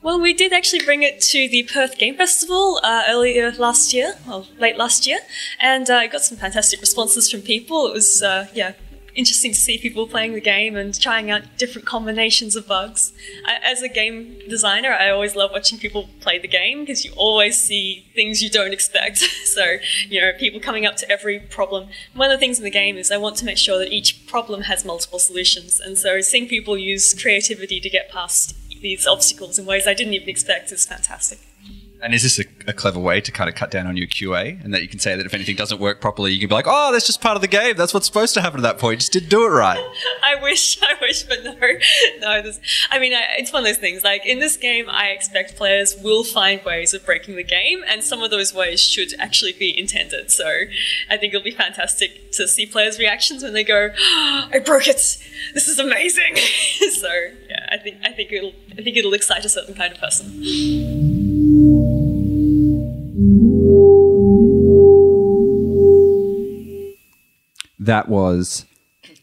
Well, 0.01 0.18
we 0.22 0.34
did 0.34 0.54
actually 0.54 0.86
bring 0.86 1.04
it 1.04 1.20
to 1.34 1.50
the 1.50 1.63
Perth 1.63 1.98
Game 1.98 2.15
Festival 2.15 2.80
uh, 2.86 3.04
earlier 3.10 3.51
last 3.51 3.94
year, 3.94 4.13
well, 4.25 4.48
late 4.60 4.77
last 4.77 5.06
year, 5.06 5.20
and 5.60 5.89
uh, 5.89 5.96
I 5.96 6.08
got 6.08 6.22
some 6.22 6.38
fantastic 6.38 6.80
responses 6.80 7.30
from 7.30 7.42
people. 7.42 7.86
It 7.88 7.94
was, 7.94 8.24
uh, 8.24 8.48
yeah, 8.54 8.72
interesting 9.15 9.51
to 9.51 9.60
see 9.60 9.77
people 9.77 10.07
playing 10.07 10.34
the 10.34 10.41
game 10.41 10.75
and 10.75 11.00
trying 11.00 11.31
out 11.31 11.43
different 11.57 11.88
combinations 11.88 12.55
of 12.55 12.67
bugs. 12.67 13.13
I, 13.45 13.57
as 13.65 13.81
a 13.81 13.89
game 13.89 14.38
designer, 14.50 14.91
I 14.91 15.10
always 15.10 15.36
love 15.36 15.51
watching 15.51 15.79
people 15.79 16.10
play 16.19 16.38
the 16.38 16.48
game 16.48 16.81
because 16.81 17.05
you 17.05 17.13
always 17.15 17.60
see 17.60 18.05
things 18.13 18.43
you 18.43 18.50
don't 18.50 18.74
expect. 18.74 19.17
so, 19.45 19.77
you 20.10 20.22
know, 20.22 20.31
people 20.38 20.60
coming 20.60 20.86
up 20.86 20.98
to 20.98 21.10
every 21.10 21.39
problem. 21.39 21.88
One 22.13 22.29
of 22.29 22.38
the 22.38 22.39
things 22.39 22.57
in 22.57 22.63
the 22.63 22.72
game 22.72 22.98
is 22.98 23.12
I 23.12 23.17
want 23.17 23.38
to 23.38 23.45
make 23.45 23.57
sure 23.57 23.79
that 23.79 23.91
each 23.91 24.27
problem 24.27 24.63
has 24.63 24.86
multiple 24.86 25.19
solutions. 25.19 25.79
And 25.79 25.98
so 25.98 26.22
seeing 26.22 26.48
people 26.48 26.77
use 26.77 27.13
creativity 27.19 27.79
to 27.79 27.89
get 27.89 28.12
past 28.12 28.55
these 28.81 29.07
obstacles 29.07 29.57
in 29.57 29.65
ways 29.65 29.88
I 29.88 29.93
didn't 29.93 30.13
even 30.13 30.29
expect 30.29 30.72
is 30.72 30.86
fantastic. 30.86 31.39
And 32.01 32.13
is 32.13 32.24
this 32.24 32.39
a, 32.39 32.43
a, 32.67 32.74
clever 32.74 33.00
way 33.00 33.22
to 33.22 33.31
kind 33.31 33.50
of 33.50 33.55
cut 33.55 33.72
down 33.72 33.88
on 33.88 33.98
your 33.98 34.07
QA 34.07 34.63
and 34.63 34.74
that 34.74 34.81
you 34.81 34.88
can 34.88 35.00
say 35.00 35.15
that 35.15 35.25
if 35.25 35.34
anything 35.34 35.55
doesn't 35.55 35.79
work 35.79 36.01
properly, 36.01 36.34
you 36.34 36.39
can 36.39 36.49
be 36.49 36.56
like, 36.56 36.65
oh, 36.67 36.91
that's 36.91 37.08
just 37.08 37.21
part 37.21 37.36
of 37.36 37.41
the 37.41 37.47
game. 37.47 37.75
That's 37.75 37.93
what's 37.93 38.06
supposed 38.06 38.34
to 38.36 38.41
happen 38.41 38.60
at 38.60 38.63
that 38.63 38.78
point. 38.78 38.99
Just 38.99 39.13
didn't 39.13 39.30
do 39.30 39.45
it 39.45 39.49
right. 39.49 39.84
I 40.23 40.41
wish, 40.41 40.82
I 40.82 40.95
wish, 41.01 41.23
but 41.23 41.43
no. 41.43 41.56
No, 42.19 42.41
this, 42.41 42.60
I 42.89 42.99
mean, 42.99 43.13
I, 43.13 43.23
it's 43.38 43.51
one 43.51 43.62
of 43.62 43.67
those 43.67 43.78
things. 43.78 44.04
Like 44.04 44.25
in 44.25 44.39
this 44.39 44.58
game, 44.58 44.86
I 44.89 45.08
expect 45.08 45.56
players 45.56 45.95
will 46.01 46.23
find 46.23 46.63
ways 46.63 46.93
of 46.93 47.06
breaking 47.06 47.36
the 47.36 47.43
game, 47.43 47.84
and 47.88 48.04
some 48.04 48.23
of 48.23 48.32
those 48.32 48.54
ways 48.54 48.82
should 48.82 49.13
actually 49.19 49.54
be 49.54 49.78
intended. 49.78 50.32
So 50.32 50.45
I 51.10 51.17
think 51.17 51.34
it'll 51.34 51.43
be 51.43 51.51
fantastic 51.51 52.32
to 52.34 52.47
see 52.47 52.65
players' 52.65 52.99
reactions 52.99 53.43
when 53.43 53.54
they 53.54 53.63
go, 53.63 53.89
oh, 53.97 54.49
I 54.51 54.60
broke 54.60 54.88
it. 54.88 54.95
This 55.54 55.67
is 55.67 55.80
amazing. 55.80 56.36
so 56.91 57.10
yeah, 57.49 57.69
I 57.71 57.78
think, 57.78 57.97
I 58.04 58.12
think 58.12 58.32
it'll, 58.32 58.54
I 58.78 58.82
think 58.82 58.97
it'll 58.97 59.13
excite 59.13 59.45
a 59.45 59.49
certain 59.49 59.75
kind 59.75 59.93
of 59.93 59.99
person. 59.99 61.14
That 67.86 68.10
was 68.10 68.65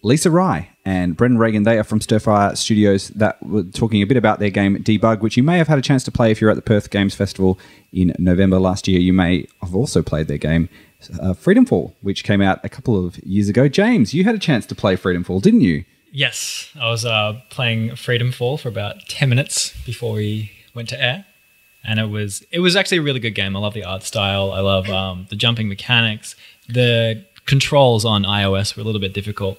Lisa 0.02 0.30
Rye 0.30 0.68
and 0.84 1.16
Brendan 1.16 1.38
Ragan. 1.38 1.64
They 1.64 1.78
are 1.78 1.84
from 1.84 2.00
Stirfire 2.00 2.56
Studios 2.56 3.08
that 3.10 3.42
were 3.44 3.64
talking 3.64 4.02
a 4.02 4.06
bit 4.06 4.16
about 4.16 4.38
their 4.38 4.50
game 4.50 4.76
Debug, 4.82 5.20
which 5.20 5.36
you 5.36 5.42
may 5.42 5.58
have 5.58 5.68
had 5.68 5.78
a 5.78 5.82
chance 5.82 6.04
to 6.04 6.10
play 6.10 6.30
if 6.30 6.40
you're 6.40 6.50
at 6.50 6.56
the 6.56 6.62
Perth 6.62 6.90
Games 6.90 7.14
Festival 7.14 7.58
in 7.92 8.14
November 8.18 8.58
last 8.58 8.88
year. 8.88 9.00
You 9.00 9.12
may 9.12 9.46
have 9.60 9.74
also 9.74 10.02
played 10.02 10.28
their 10.28 10.38
game 10.38 10.68
uh, 11.20 11.34
Freedom 11.34 11.66
Fall, 11.66 11.94
which 12.02 12.24
came 12.24 12.40
out 12.40 12.60
a 12.64 12.68
couple 12.68 13.04
of 13.04 13.18
years 13.18 13.48
ago. 13.48 13.68
James, 13.68 14.14
you 14.14 14.24
had 14.24 14.34
a 14.34 14.38
chance 14.38 14.66
to 14.66 14.74
play 14.74 14.96
Freedom 14.96 15.24
Fall, 15.24 15.40
didn't 15.40 15.62
you? 15.62 15.84
Yes, 16.12 16.70
I 16.78 16.90
was 16.90 17.04
uh, 17.04 17.40
playing 17.50 17.96
Freedom 17.96 18.32
Fall 18.32 18.58
for 18.58 18.68
about 18.68 19.08
ten 19.08 19.28
minutes 19.28 19.74
before 19.84 20.12
we 20.14 20.52
went 20.74 20.88
to 20.90 21.02
air, 21.02 21.24
and 21.84 21.98
it 21.98 22.10
was 22.10 22.44
it 22.50 22.60
was 22.60 22.76
actually 22.76 22.98
a 22.98 23.02
really 23.02 23.20
good 23.20 23.34
game. 23.34 23.56
I 23.56 23.60
love 23.60 23.74
the 23.74 23.84
art 23.84 24.02
style. 24.02 24.52
I 24.52 24.60
love 24.60 24.88
um, 24.90 25.26
the 25.30 25.36
jumping 25.36 25.68
mechanics. 25.68 26.36
The 26.68 27.24
controls 27.46 28.04
on 28.04 28.22
iOS 28.24 28.76
were 28.76 28.82
a 28.82 28.84
little 28.84 29.00
bit 29.00 29.12
difficult, 29.12 29.58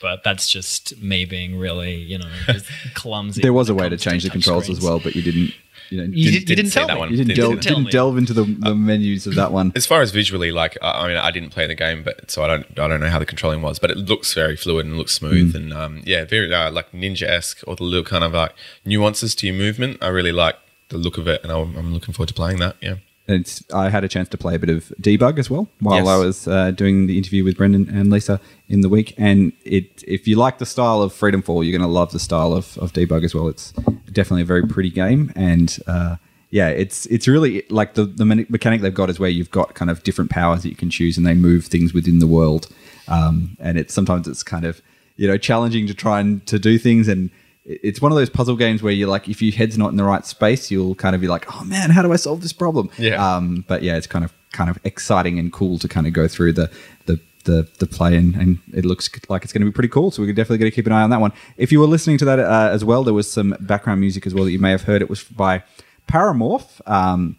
but 0.00 0.22
that's 0.24 0.48
just 0.48 1.00
me 1.02 1.24
being 1.24 1.58
really, 1.58 1.94
you 1.94 2.18
know, 2.18 2.30
clumsy. 2.94 3.42
There 3.42 3.52
was 3.52 3.68
a 3.68 3.74
way 3.74 3.84
to 3.88 3.90
comes 3.96 4.02
change 4.02 4.22
the 4.24 4.30
controls 4.30 4.64
screens. 4.64 4.78
as 4.78 4.84
well, 4.84 5.00
but 5.00 5.14
you 5.16 5.22
didn't. 5.22 5.52
You, 5.88 5.98
know, 5.98 6.04
You, 6.12 6.32
didn't, 6.32 6.46
did, 6.46 6.50
you 6.50 6.56
didn't 6.56 6.72
tell 6.72 6.86
that 6.88 6.94
me. 6.94 6.98
one. 6.98 7.10
you 7.10 7.16
didn't, 7.18 7.28
didn't- 7.36 7.38
delve, 7.40 7.50
didn't 7.60 7.62
tell 7.62 7.74
didn't 7.76 7.84
me. 7.86 7.90
delve 7.92 8.18
into 8.18 8.32
the, 8.32 8.42
the 8.42 8.74
menus 8.74 9.26
of 9.28 9.36
that 9.36 9.52
one. 9.52 9.70
As 9.76 9.86
far 9.86 10.02
as 10.02 10.10
visually, 10.10 10.50
like 10.50 10.76
I 10.82 11.04
I 11.04 11.08
mean, 11.08 11.16
I 11.16 11.30
didn't 11.30 11.50
play 11.50 11.66
the 11.68 11.76
game, 11.76 12.02
but 12.02 12.28
so 12.28 12.42
I 12.42 12.48
don't 12.48 12.66
I 12.78 12.88
don't 12.88 12.98
know 12.98 13.08
how 13.08 13.20
the 13.20 13.26
controlling 13.26 13.62
was, 13.62 13.78
but 13.78 13.92
it 13.92 13.96
looks 13.96 14.34
very 14.34 14.56
fluid 14.56 14.84
and 14.86 14.96
looks 14.98 15.12
smooth 15.14 15.54
and 15.54 15.72
um, 15.72 16.02
yeah, 16.04 16.24
very 16.24 16.52
uh, 16.52 16.72
like 16.72 16.90
ninja 16.90 17.22
esque 17.28 17.62
or 17.68 17.76
the 17.76 17.84
little 17.84 18.02
kind 18.04 18.24
of 18.24 18.32
like 18.32 18.52
nuances 18.84 19.34
to 19.36 19.46
your 19.46 19.54
movement. 19.54 20.02
I 20.02 20.08
really 20.08 20.32
like 20.32 20.56
the 20.88 20.98
look 20.98 21.18
of 21.18 21.28
it, 21.28 21.40
and 21.44 21.52
I'm, 21.52 21.76
I'm 21.76 21.94
looking 21.94 22.12
forward 22.14 22.28
to 22.28 22.34
playing 22.34 22.58
that. 22.58 22.74
Yeah. 22.80 22.96
It's, 23.28 23.62
I 23.74 23.88
had 23.88 24.04
a 24.04 24.08
chance 24.08 24.28
to 24.28 24.38
play 24.38 24.54
a 24.54 24.58
bit 24.58 24.70
of 24.70 24.92
debug 25.00 25.38
as 25.38 25.50
well 25.50 25.68
while 25.80 25.96
Yes. 25.96 26.06
I 26.08 26.16
was 26.16 26.48
uh, 26.48 26.70
doing 26.70 27.06
the 27.08 27.18
interview 27.18 27.42
with 27.42 27.56
Brendan 27.56 27.88
and 27.88 28.08
Lisa 28.08 28.40
in 28.68 28.82
the 28.82 28.88
week. 28.88 29.14
And 29.18 29.52
it, 29.64 30.04
if 30.06 30.28
you 30.28 30.36
like 30.36 30.58
the 30.58 30.66
style 30.66 31.02
of 31.02 31.12
Freedom 31.12 31.42
Fall, 31.42 31.64
you're 31.64 31.76
going 31.76 31.88
to 31.88 31.92
love 31.92 32.12
the 32.12 32.20
style 32.20 32.52
of, 32.52 32.78
of 32.78 32.92
debug 32.92 33.24
as 33.24 33.34
well. 33.34 33.48
It's 33.48 33.72
definitely 34.12 34.42
a 34.42 34.46
very 34.46 34.66
pretty 34.66 34.90
game, 34.90 35.32
and 35.34 35.76
uh, 35.88 36.16
yeah, 36.50 36.68
it's 36.68 37.06
it's 37.06 37.26
really 37.26 37.64
like 37.68 37.94
the 37.94 38.04
the 38.04 38.24
mechanic 38.24 38.80
they've 38.80 38.94
got 38.94 39.10
is 39.10 39.18
where 39.18 39.28
you've 39.28 39.50
got 39.50 39.74
kind 39.74 39.90
of 39.90 40.02
different 40.04 40.30
powers 40.30 40.62
that 40.62 40.68
you 40.70 40.76
can 40.76 40.88
choose, 40.90 41.18
and 41.18 41.26
they 41.26 41.34
move 41.34 41.66
things 41.66 41.92
within 41.92 42.20
the 42.20 42.26
world. 42.28 42.68
Um, 43.08 43.56
and 43.60 43.76
it's 43.76 43.92
sometimes 43.92 44.28
it's 44.28 44.42
kind 44.44 44.64
of 44.64 44.80
you 45.16 45.26
know 45.26 45.36
challenging 45.36 45.86
to 45.88 45.94
try 45.94 46.20
and 46.20 46.46
to 46.46 46.58
do 46.58 46.78
things 46.78 47.08
and 47.08 47.30
it's 47.66 48.00
one 48.00 48.12
of 48.12 48.16
those 48.16 48.30
puzzle 48.30 48.56
games 48.56 48.82
where 48.82 48.92
you're 48.92 49.08
like, 49.08 49.28
if 49.28 49.42
your 49.42 49.52
head's 49.52 49.76
not 49.76 49.90
in 49.90 49.96
the 49.96 50.04
right 50.04 50.24
space, 50.24 50.70
you'll 50.70 50.94
kind 50.94 51.14
of 51.14 51.20
be 51.20 51.26
like, 51.26 51.52
oh 51.54 51.64
man, 51.64 51.90
how 51.90 52.00
do 52.02 52.12
I 52.12 52.16
solve 52.16 52.40
this 52.40 52.52
problem? 52.52 52.90
Yeah. 52.96 53.36
Um, 53.36 53.64
but 53.66 53.82
yeah, 53.82 53.96
it's 53.96 54.06
kind 54.06 54.24
of 54.24 54.32
kind 54.52 54.70
of 54.70 54.78
exciting 54.84 55.38
and 55.38 55.52
cool 55.52 55.78
to 55.78 55.88
kind 55.88 56.06
of 56.06 56.12
go 56.12 56.28
through 56.28 56.52
the 56.52 56.70
the 57.06 57.20
the, 57.44 57.68
the 57.78 57.86
play 57.86 58.16
and, 58.16 58.34
and 58.34 58.58
it 58.74 58.84
looks 58.84 59.08
like 59.28 59.44
it's 59.44 59.52
going 59.52 59.62
to 59.62 59.66
be 59.66 59.72
pretty 59.72 59.88
cool. 59.88 60.10
So 60.10 60.20
we're 60.22 60.32
definitely 60.32 60.58
going 60.58 60.70
to 60.70 60.74
keep 60.74 60.86
an 60.86 60.92
eye 60.92 61.02
on 61.02 61.10
that 61.10 61.20
one. 61.20 61.32
If 61.56 61.70
you 61.70 61.78
were 61.78 61.86
listening 61.86 62.18
to 62.18 62.24
that 62.24 62.40
uh, 62.40 62.70
as 62.72 62.84
well, 62.84 63.04
there 63.04 63.14
was 63.14 63.30
some 63.30 63.56
background 63.60 64.00
music 64.00 64.26
as 64.26 64.34
well 64.34 64.44
that 64.44 64.50
you 64.50 64.58
may 64.58 64.72
have 64.72 64.82
heard. 64.82 65.00
It 65.00 65.08
was 65.08 65.22
by 65.22 65.62
Paramorph. 66.08 66.80
Um, 66.86 67.38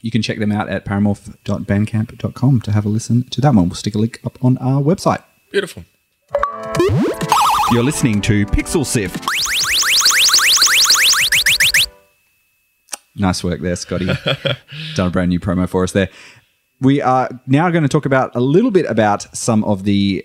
you 0.00 0.12
can 0.12 0.22
check 0.22 0.38
them 0.38 0.52
out 0.52 0.68
at 0.68 0.84
paramorph.bandcamp.com 0.84 2.60
to 2.60 2.72
have 2.72 2.86
a 2.86 2.88
listen 2.88 3.24
to 3.30 3.40
that 3.40 3.52
one. 3.52 3.68
We'll 3.68 3.74
stick 3.74 3.96
a 3.96 3.98
link 3.98 4.20
up 4.24 4.38
on 4.44 4.58
our 4.58 4.80
website. 4.80 5.24
Beautiful. 5.50 5.84
You're 7.72 7.82
listening 7.82 8.20
to 8.22 8.46
Pixel 8.46 8.86
Sift. 8.86 9.26
Nice 13.18 13.42
work 13.42 13.60
there, 13.60 13.76
Scotty. 13.76 14.06
Done 14.94 15.08
a 15.08 15.10
brand 15.10 15.30
new 15.30 15.40
promo 15.40 15.68
for 15.68 15.82
us 15.82 15.92
there. 15.92 16.08
We 16.80 17.02
are 17.02 17.28
now 17.46 17.70
going 17.70 17.82
to 17.82 17.88
talk 17.88 18.06
about 18.06 18.34
a 18.36 18.40
little 18.40 18.70
bit 18.70 18.86
about 18.86 19.36
some 19.36 19.64
of 19.64 19.84
the 19.84 20.24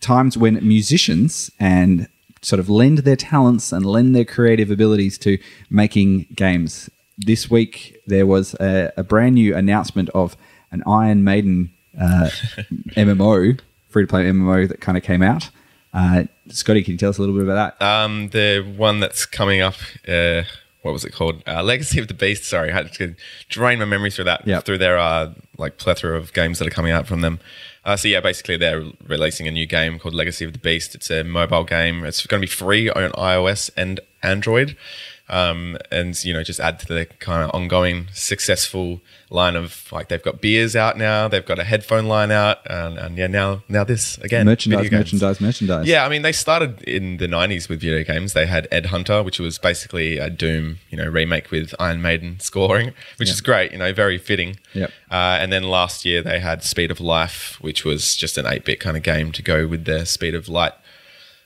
times 0.00 0.36
when 0.36 0.54
musicians 0.66 1.50
and 1.58 2.08
sort 2.42 2.60
of 2.60 2.68
lend 2.68 2.98
their 2.98 3.16
talents 3.16 3.72
and 3.72 3.86
lend 3.86 4.14
their 4.14 4.24
creative 4.24 4.70
abilities 4.70 5.16
to 5.18 5.38
making 5.70 6.26
games. 6.34 6.90
This 7.16 7.50
week 7.50 7.96
there 8.06 8.26
was 8.26 8.54
a, 8.54 8.92
a 8.98 9.02
brand 9.02 9.36
new 9.36 9.56
announcement 9.56 10.10
of 10.10 10.36
an 10.70 10.82
Iron 10.86 11.24
Maiden 11.24 11.72
uh, 11.98 12.28
MMO, 12.96 13.58
free 13.88 14.02
to 14.02 14.06
play 14.06 14.24
MMO 14.24 14.68
that 14.68 14.80
kind 14.80 14.98
of 14.98 15.04
came 15.04 15.22
out. 15.22 15.48
Uh, 15.94 16.24
Scotty, 16.48 16.82
can 16.82 16.92
you 16.92 16.98
tell 16.98 17.10
us 17.10 17.18
a 17.18 17.20
little 17.22 17.36
bit 17.36 17.44
about 17.44 17.78
that? 17.78 17.86
Um, 17.86 18.28
the 18.30 18.74
one 18.76 19.00
that's 19.00 19.24
coming 19.24 19.60
up, 19.60 19.76
uh, 20.08 20.42
what 20.84 20.92
was 20.92 21.04
it 21.04 21.14
called? 21.14 21.42
Uh, 21.46 21.62
Legacy 21.62 21.98
of 21.98 22.08
the 22.08 22.14
Beast. 22.14 22.44
Sorry, 22.44 22.70
I 22.70 22.74
had 22.74 22.92
to 22.94 23.14
drain 23.48 23.78
my 23.78 23.86
memory 23.86 24.10
through 24.10 24.26
that. 24.26 24.46
Yep. 24.46 24.64
Through 24.66 24.78
their 24.78 24.98
uh, 24.98 25.32
like 25.56 25.78
plethora 25.78 26.16
of 26.16 26.34
games 26.34 26.58
that 26.58 26.68
are 26.68 26.70
coming 26.70 26.92
out 26.92 27.06
from 27.06 27.22
them. 27.22 27.40
Uh, 27.86 27.96
so 27.96 28.06
yeah, 28.06 28.20
basically 28.20 28.58
they're 28.58 28.84
releasing 29.06 29.48
a 29.48 29.50
new 29.50 29.66
game 29.66 29.98
called 29.98 30.14
Legacy 30.14 30.44
of 30.44 30.52
the 30.52 30.58
Beast. 30.58 30.94
It's 30.94 31.10
a 31.10 31.24
mobile 31.24 31.64
game. 31.64 32.04
It's 32.04 32.26
going 32.26 32.40
to 32.40 32.46
be 32.46 32.50
free 32.50 32.90
on 32.90 33.10
iOS 33.12 33.70
and 33.78 33.98
Android. 34.22 34.76
Um, 35.26 35.78
and 35.90 36.22
you 36.22 36.34
know, 36.34 36.42
just 36.42 36.60
add 36.60 36.78
to 36.80 36.86
the 36.86 37.06
kind 37.06 37.42
of 37.42 37.54
ongoing 37.54 38.08
successful 38.12 39.00
line 39.30 39.56
of 39.56 39.90
like 39.90 40.08
they've 40.08 40.22
got 40.22 40.42
beers 40.42 40.76
out 40.76 40.98
now, 40.98 41.28
they've 41.28 41.44
got 41.44 41.58
a 41.58 41.64
headphone 41.64 42.06
line 42.06 42.30
out, 42.30 42.58
and, 42.68 42.98
and 42.98 43.16
yeah, 43.16 43.26
now 43.26 43.62
now 43.68 43.84
this 43.84 44.18
again, 44.18 44.44
merchandise, 44.44 44.90
merchandise, 44.90 45.40
merchandise. 45.40 45.86
Yeah, 45.86 46.04
I 46.04 46.10
mean, 46.10 46.20
they 46.20 46.32
started 46.32 46.82
in 46.82 47.16
the 47.16 47.26
'90s 47.26 47.70
with 47.70 47.80
video 47.80 48.04
games. 48.04 48.34
They 48.34 48.44
had 48.44 48.68
Ed 48.70 48.86
Hunter, 48.86 49.22
which 49.22 49.40
was 49.40 49.56
basically 49.58 50.18
a 50.18 50.28
Doom, 50.28 50.78
you 50.90 50.98
know, 50.98 51.08
remake 51.08 51.50
with 51.50 51.74
Iron 51.78 52.02
Maiden 52.02 52.38
scoring, 52.40 52.92
which 53.16 53.30
is 53.30 53.40
great. 53.40 53.72
You 53.72 53.78
know, 53.78 53.94
very 53.94 54.18
fitting. 54.18 54.58
Yep. 54.74 54.90
Uh, 55.10 55.38
and 55.40 55.50
then 55.50 55.62
last 55.62 56.04
year 56.04 56.22
they 56.22 56.40
had 56.40 56.62
Speed 56.62 56.90
of 56.90 57.00
Life, 57.00 57.56
which 57.62 57.84
was 57.84 58.14
just 58.14 58.36
an 58.36 58.44
8-bit 58.44 58.78
kind 58.80 58.96
of 58.96 59.02
game 59.02 59.32
to 59.32 59.42
go 59.42 59.66
with 59.66 59.86
the 59.86 60.04
Speed 60.04 60.34
of 60.34 60.48
Light 60.48 60.72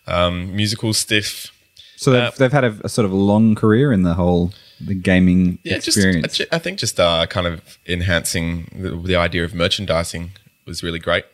um, 0.09 0.55
musical 0.57 0.93
stiff. 0.93 1.53
So 2.01 2.13
they've, 2.13 2.23
Uh, 2.23 2.31
they've 2.39 2.53
had 2.53 2.65
a, 2.65 2.75
a 2.85 2.89
sort 2.89 3.05
of 3.05 3.13
long 3.13 3.55
career 3.55 3.93
in 3.93 4.03
the 4.03 4.15
whole 4.15 4.53
the 4.81 4.95
gaming 4.95 5.59
Yeah, 5.65 5.77
experience. 5.77 6.37
just 6.37 6.55
I 6.55 6.59
think 6.59 6.79
just 6.79 7.01
uh, 7.01 7.27
kind 7.27 7.47
of 7.47 7.61
enhancing 7.87 8.69
the, 8.83 8.91
the 9.11 9.17
idea 9.17 9.43
of 9.45 9.53
merchandising 9.55 10.31
was 10.67 10.83
really 10.83 11.01
great. 11.01 11.25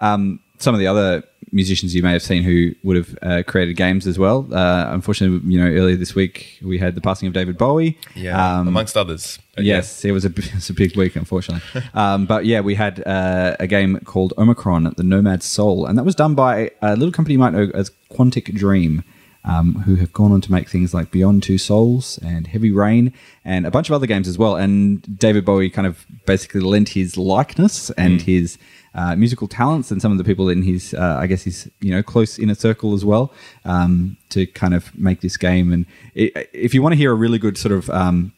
some 0.00 0.74
of 0.74 0.78
the 0.78 0.86
other 0.86 1.22
musicians 1.52 1.94
you 1.94 2.02
may 2.02 2.12
have 2.12 2.22
seen 2.22 2.42
who 2.42 2.74
would 2.82 2.96
have 2.96 3.18
uh, 3.22 3.42
created 3.46 3.74
games 3.76 4.06
as 4.06 4.18
well. 4.18 4.46
Uh, 4.52 4.86
unfortunately, 4.92 5.40
you 5.50 5.58
know, 5.58 5.66
earlier 5.70 5.96
this 5.96 6.14
week 6.14 6.58
we 6.62 6.78
had 6.78 6.94
the 6.94 7.00
passing 7.00 7.28
of 7.28 7.34
David 7.34 7.56
Bowie. 7.56 7.96
Yeah, 8.14 8.58
Um, 8.58 8.68
amongst 8.68 8.96
others. 8.96 9.38
Yes, 9.58 10.04
it 10.04 10.12
was 10.12 10.24
a 10.24 10.28
it 10.36 10.54
was 10.54 10.68
a 10.70 10.74
big 10.74 10.96
week, 10.96 11.16
unfortunately. 11.16 11.62
um, 11.94 12.26
but 12.26 12.44
yeah, 12.44 12.60
we 12.60 12.74
had 12.74 13.02
uh, 13.06 13.56
a 13.60 13.66
game 13.66 13.98
called 14.00 14.32
Omikron, 14.36 14.94
the 14.96 15.02
Nomad 15.04 15.42
Soul, 15.42 15.86
and 15.86 15.96
that 15.98 16.04
was 16.04 16.14
done 16.14 16.34
by 16.34 16.70
a 16.82 16.96
little 16.96 17.12
company 17.12 17.34
you 17.34 17.38
might 17.38 17.52
know 17.54 17.70
as 17.74 17.90
Quantic 18.10 18.52
Dream, 18.54 19.02
um, 19.46 19.76
who 19.76 19.94
have 19.94 20.12
gone 20.12 20.32
on 20.32 20.40
to 20.42 20.52
make 20.52 20.68
things 20.68 20.92
like 20.92 21.10
Beyond 21.10 21.42
Two 21.42 21.56
Souls 21.56 22.18
and 22.18 22.46
Heavy 22.46 22.72
Rain 22.72 23.12
and 23.44 23.66
a 23.66 23.70
bunch 23.70 23.88
of 23.88 23.94
other 23.94 24.06
games 24.06 24.28
as 24.28 24.36
well. 24.36 24.56
And 24.56 25.18
David 25.18 25.44
Bowie 25.44 25.70
kind 25.70 25.86
of 25.86 26.04
basically 26.26 26.60
lent 26.60 26.90
his 26.90 27.16
likeness 27.16 27.90
and 27.90 28.20
his 28.22 28.58
uh, 28.94 29.14
musical 29.14 29.46
talents 29.46 29.90
and 29.90 30.02
some 30.02 30.10
of 30.10 30.18
the 30.18 30.24
people 30.24 30.48
in 30.48 30.62
his, 30.62 30.94
uh, 30.94 31.18
I 31.20 31.26
guess, 31.26 31.42
his 31.42 31.70
you 31.80 31.92
know 31.92 32.02
close 32.02 32.38
inner 32.38 32.54
circle 32.54 32.94
as 32.94 33.04
well 33.04 33.32
um, 33.64 34.16
to 34.30 34.46
kind 34.46 34.74
of 34.74 34.96
make 34.98 35.20
this 35.20 35.36
game. 35.36 35.72
And 35.72 35.86
i 36.16 36.46
if 36.52 36.74
you 36.74 36.82
want 36.82 36.94
to 36.94 36.96
hear 36.96 37.12
a 37.12 37.14
really 37.14 37.38
good 37.38 37.56
sort 37.56 37.72
of 37.72 37.88
um, 37.90 38.32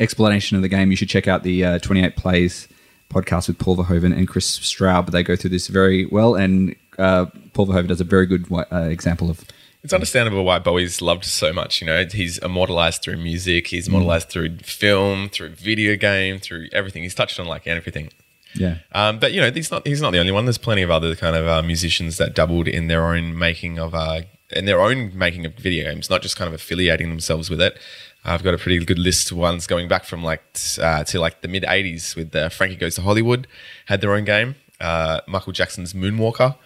explanation 0.00 0.56
of 0.56 0.62
the 0.62 0.68
game, 0.68 0.90
you 0.90 0.96
should 0.96 1.10
check 1.10 1.28
out 1.28 1.42
the 1.42 1.64
uh, 1.64 1.78
28 1.78 2.16
Plays 2.16 2.66
podcast 3.10 3.48
with 3.48 3.58
Paul 3.58 3.76
Verhoeven 3.76 4.16
and 4.16 4.26
Chris 4.26 4.58
Straub. 4.58 5.10
They 5.10 5.22
go 5.22 5.36
through 5.36 5.50
this 5.50 5.68
very 5.68 6.06
well, 6.06 6.34
and 6.34 6.74
uh, 6.98 7.26
Paul 7.52 7.66
Verhoeven 7.66 7.88
does 7.88 8.00
a 8.00 8.04
very 8.04 8.26
good 8.26 8.46
uh, 8.50 8.88
example 8.90 9.30
of. 9.30 9.44
It's 9.82 9.94
understandable 9.94 10.44
why 10.44 10.58
Bowie's 10.58 11.00
loved 11.00 11.24
so 11.24 11.52
much. 11.52 11.80
You 11.80 11.86
know, 11.86 12.04
he's 12.04 12.36
immortalized 12.38 13.02
through 13.02 13.16
music, 13.16 13.68
he's 13.68 13.88
immortalized 13.88 14.28
through 14.28 14.58
film, 14.58 15.30
through 15.30 15.50
video 15.50 15.96
game, 15.96 16.38
through 16.38 16.68
everything. 16.72 17.02
He's 17.02 17.14
touched 17.14 17.40
on 17.40 17.46
like 17.46 17.66
everything. 17.66 18.10
Yeah. 18.54 18.78
Um, 18.92 19.18
but 19.18 19.32
you 19.32 19.40
know, 19.40 19.50
he's 19.50 19.70
not 19.70 19.86
he's 19.86 20.02
not 20.02 20.12
the 20.12 20.18
only 20.18 20.32
one. 20.32 20.44
There's 20.44 20.58
plenty 20.58 20.82
of 20.82 20.90
other 20.90 21.14
kind 21.16 21.36
of 21.36 21.46
uh, 21.46 21.62
musicians 21.62 22.18
that 22.18 22.34
doubled 22.34 22.68
in 22.68 22.88
their 22.88 23.06
own 23.06 23.38
making 23.38 23.78
of 23.78 23.94
uh, 23.94 24.22
in 24.50 24.64
their 24.64 24.80
own 24.80 25.16
making 25.16 25.46
of 25.46 25.54
video 25.54 25.90
games, 25.90 26.10
not 26.10 26.22
just 26.22 26.36
kind 26.36 26.48
of 26.48 26.54
affiliating 26.54 27.08
themselves 27.08 27.48
with 27.48 27.60
it. 27.60 27.78
I've 28.24 28.42
got 28.42 28.52
a 28.52 28.58
pretty 28.58 28.84
good 28.84 28.98
list 28.98 29.30
of 29.30 29.38
ones 29.38 29.66
going 29.66 29.88
back 29.88 30.04
from 30.04 30.22
like 30.22 30.42
uh, 30.80 31.04
to 31.04 31.20
like 31.20 31.40
the 31.40 31.48
mid 31.48 31.62
'80s 31.62 32.16
with 32.16 32.34
uh, 32.34 32.48
Frankie 32.48 32.76
Goes 32.76 32.96
to 32.96 33.02
Hollywood 33.02 33.46
had 33.86 34.00
their 34.00 34.12
own 34.12 34.24
game. 34.24 34.56
Uh, 34.80 35.20
Michael 35.26 35.52
Jackson's 35.52 35.92
Moonwalker 35.92 36.56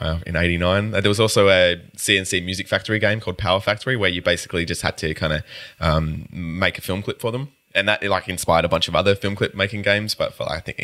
uh, 0.00 0.18
in 0.26 0.36
'89. 0.36 0.94
Uh, 0.94 1.00
there 1.00 1.08
was 1.08 1.20
also 1.20 1.48
a 1.48 1.80
C+C 1.96 2.40
Music 2.40 2.66
Factory 2.68 2.98
game 2.98 3.20
called 3.20 3.38
Power 3.38 3.60
Factory 3.60 3.96
where 3.96 4.10
you 4.10 4.22
basically 4.22 4.64
just 4.64 4.82
had 4.82 4.96
to 4.98 5.14
kind 5.14 5.32
of 5.32 5.42
um, 5.80 6.28
make 6.30 6.78
a 6.78 6.80
film 6.80 7.02
clip 7.02 7.20
for 7.20 7.30
them, 7.30 7.52
and 7.74 7.88
that 7.88 8.02
like 8.02 8.28
inspired 8.28 8.64
a 8.64 8.68
bunch 8.68 8.88
of 8.88 8.96
other 8.96 9.14
film 9.14 9.36
clip 9.36 9.54
making 9.54 9.82
games. 9.82 10.14
But 10.14 10.34
for 10.34 10.50
I 10.50 10.60
think 10.60 10.78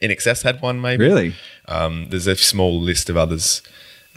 in, 0.00 0.10
excess 0.10 0.42
had 0.42 0.60
one 0.60 0.80
maybe. 0.80 1.04
Really? 1.04 1.34
Um, 1.68 2.08
there's 2.10 2.26
a 2.26 2.36
small 2.36 2.80
list 2.80 3.08
of 3.08 3.16
others. 3.16 3.62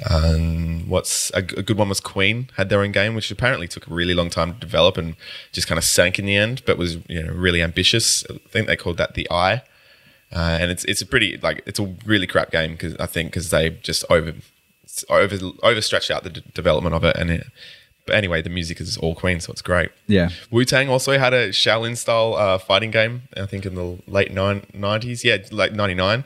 Um, 0.09 0.87
what's 0.87 1.31
a, 1.33 1.39
a 1.39 1.63
good 1.63 1.77
one 1.77 1.89
was 1.89 1.99
Queen 1.99 2.49
had 2.55 2.69
their 2.69 2.81
own 2.81 2.91
game, 2.91 3.15
which 3.15 3.31
apparently 3.31 3.67
took 3.67 3.87
a 3.87 3.93
really 3.93 4.13
long 4.13 4.29
time 4.29 4.53
to 4.53 4.59
develop 4.59 4.95
and 4.97 5.15
just 5.51 5.67
kind 5.67 5.79
of 5.79 5.83
sank 5.83 6.19
in 6.19 6.25
the 6.25 6.35
end, 6.35 6.61
but 6.65 6.77
was 6.77 6.97
you 7.07 7.23
know 7.23 7.33
really 7.33 7.61
ambitious. 7.61 8.23
I 8.29 8.37
think 8.49 8.67
they 8.67 8.75
called 8.75 8.97
that 8.97 9.15
the 9.15 9.27
Eye, 9.31 9.63
uh, 10.33 10.57
and 10.59 10.71
it's 10.71 10.83
it's 10.85 11.01
a 11.01 11.05
pretty 11.05 11.37
like 11.37 11.63
it's 11.65 11.79
a 11.79 11.95
really 12.05 12.27
crap 12.27 12.51
game 12.51 12.71
because 12.71 12.95
I 12.97 13.05
think 13.05 13.31
because 13.31 13.49
they 13.49 13.69
just 13.69 14.03
over 14.09 14.33
over 15.09 15.37
overstretched 15.63 16.11
out 16.11 16.23
the 16.23 16.29
d- 16.29 16.43
development 16.53 16.95
of 16.95 17.03
it, 17.03 17.15
and 17.17 17.29
it, 17.29 17.47
but 18.05 18.15
anyway, 18.15 18.41
the 18.41 18.49
music 18.49 18.79
is 18.81 18.97
all 18.97 19.15
Queen, 19.15 19.39
so 19.39 19.51
it's 19.51 19.61
great. 19.61 19.89
Yeah. 20.07 20.29
Wu 20.49 20.63
Tang 20.65 20.89
also 20.89 21.17
had 21.19 21.33
a 21.33 21.49
Shaolin 21.49 21.97
style 21.97 22.35
uh, 22.35 22.57
fighting 22.57 22.91
game. 22.91 23.23
I 23.35 23.45
think 23.45 23.65
in 23.65 23.75
the 23.75 23.99
late 24.07 24.31
nine- 24.33 24.65
90s. 24.73 25.23
Yeah, 25.23 25.37
like 25.51 25.73
ninety 25.73 25.93
nine. 25.95 26.23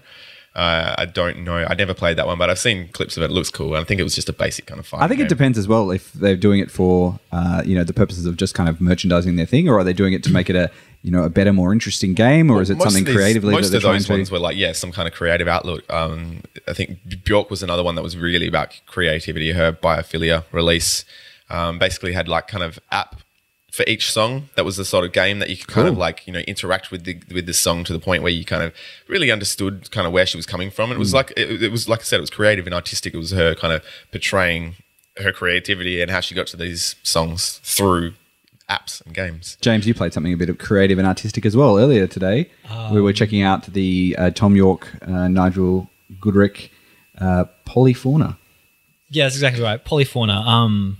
Uh, 0.53 0.95
I 0.97 1.05
don't 1.05 1.45
know. 1.45 1.55
I 1.55 1.75
never 1.75 1.93
played 1.93 2.17
that 2.17 2.27
one, 2.27 2.37
but 2.37 2.49
I've 2.49 2.59
seen 2.59 2.89
clips 2.89 3.15
of 3.15 3.23
it. 3.23 3.27
It 3.27 3.31
looks 3.31 3.49
cool. 3.49 3.73
And 3.75 3.77
I 3.81 3.85
think 3.85 4.01
it 4.01 4.03
was 4.03 4.13
just 4.13 4.27
a 4.27 4.33
basic 4.33 4.65
kind 4.65 4.79
of 4.79 4.85
fight. 4.85 5.01
I 5.01 5.07
think 5.07 5.21
it 5.21 5.29
depends 5.29 5.57
as 5.57 5.65
well 5.67 5.91
if 5.91 6.11
they're 6.11 6.35
doing 6.35 6.59
it 6.59 6.69
for 6.69 7.19
uh, 7.31 7.63
you 7.65 7.73
know 7.73 7.85
the 7.85 7.93
purposes 7.93 8.25
of 8.25 8.35
just 8.35 8.53
kind 8.53 8.67
of 8.67 8.81
merchandising 8.81 9.37
their 9.37 9.45
thing, 9.45 9.69
or 9.69 9.79
are 9.79 9.83
they 9.85 9.93
doing 9.93 10.11
it 10.11 10.23
to 10.23 10.29
make 10.29 10.49
it 10.49 10.57
a 10.57 10.69
you 11.03 11.11
know 11.11 11.23
a 11.23 11.29
better, 11.29 11.53
more 11.53 11.71
interesting 11.71 12.13
game, 12.13 12.51
or 12.51 12.61
is 12.61 12.69
it 12.69 12.81
something 12.81 13.05
these- 13.05 13.15
creatively 13.15 13.53
Most 13.53 13.71
that 13.71 13.77
of 13.77 13.83
those 13.83 14.07
to? 14.07 14.11
ones 14.11 14.29
were 14.29 14.39
like, 14.39 14.57
yeah, 14.57 14.73
some 14.73 14.91
kind 14.91 15.07
of 15.07 15.13
creative 15.13 15.47
outlook. 15.47 15.89
Um, 15.91 16.41
I 16.67 16.73
think 16.73 16.99
Bjork 17.23 17.49
was 17.49 17.63
another 17.63 17.83
one 17.83 17.95
that 17.95 18.03
was 18.03 18.17
really 18.17 18.47
about 18.47 18.79
creativity. 18.87 19.53
Her 19.53 19.71
biophilia 19.71 20.43
release 20.51 21.05
um, 21.49 21.79
basically 21.79 22.11
had 22.11 22.27
like 22.27 22.47
kind 22.49 22.63
of 22.63 22.77
app 22.91 23.15
for 23.71 23.84
each 23.88 24.12
song. 24.12 24.49
That 24.55 24.65
was 24.65 24.77
the 24.77 24.86
sort 24.86 25.05
of 25.05 25.13
game 25.13 25.39
that 25.39 25.49
you 25.49 25.57
could 25.57 25.67
kind 25.67 25.88
of 25.88 25.97
like 25.97 26.27
you 26.27 26.34
know 26.34 26.39
interact 26.41 26.91
with 26.91 27.05
the 27.05 27.19
with 27.34 27.45
the 27.45 27.53
song 27.53 27.84
to 27.86 27.93
the 27.93 27.99
point 27.99 28.21
where 28.21 28.31
you 28.31 28.45
kind 28.45 28.63
of 28.63 28.73
really 29.07 29.31
understood 29.31 29.89
kind 29.91 30.05
of 30.05 30.13
where 30.13 30.25
she 30.25 30.38
was 30.38 30.45
coming 30.45 30.69
from. 30.69 30.91
And 30.91 30.97
it 30.97 30.99
was 30.99 31.13
like 31.13 31.34
it, 31.38 31.63
it 31.63 31.71
was 31.71 31.89
like 31.89 32.01
I 32.01 32.03
said, 32.03 32.17
it 32.17 32.21
was 32.21 32.29
creative 32.29 32.67
and 32.67 32.75
artistic. 32.75 33.13
It 33.13 33.17
was 33.17 33.31
her 33.31 33.55
kind 33.55 33.73
of 33.73 33.84
portraying 34.12 34.75
her 35.17 35.31
creativity 35.31 36.01
and 36.01 36.12
how 36.12 36.19
she 36.19 36.36
got 36.36 36.47
to 36.47 36.57
these 36.57 36.95
songs 37.03 37.60
through 37.63 38.13
apps 38.69 39.05
and 39.05 39.13
games. 39.13 39.57
James, 39.62 39.86
you 39.86 39.93
played 39.93 40.13
something 40.13 40.34
a 40.34 40.38
bit 40.38 40.49
of 40.49 40.57
creative 40.57 40.97
and 40.97 41.07
artistic 41.07 41.45
as 41.45 41.55
well 41.55 41.77
earlier 41.77 42.07
today. 42.07 42.49
we 42.91 43.01
were 43.01 43.13
checking 43.13 43.41
out 43.41 43.65
the 43.67 44.15
uh, 44.17 44.31
Thom 44.31 44.55
Yorke, 44.55 44.88
uh, 45.01 45.27
Nigel 45.27 45.89
Godrich, 46.21 46.69
uh, 47.19 47.45
Polyfauna. 47.65 48.38
Yeah, 49.10 49.25
that's 49.25 49.36
exactly 49.36 49.62
right. 49.62 49.84
Polyfauna. 49.84 50.45
Um, 50.45 50.97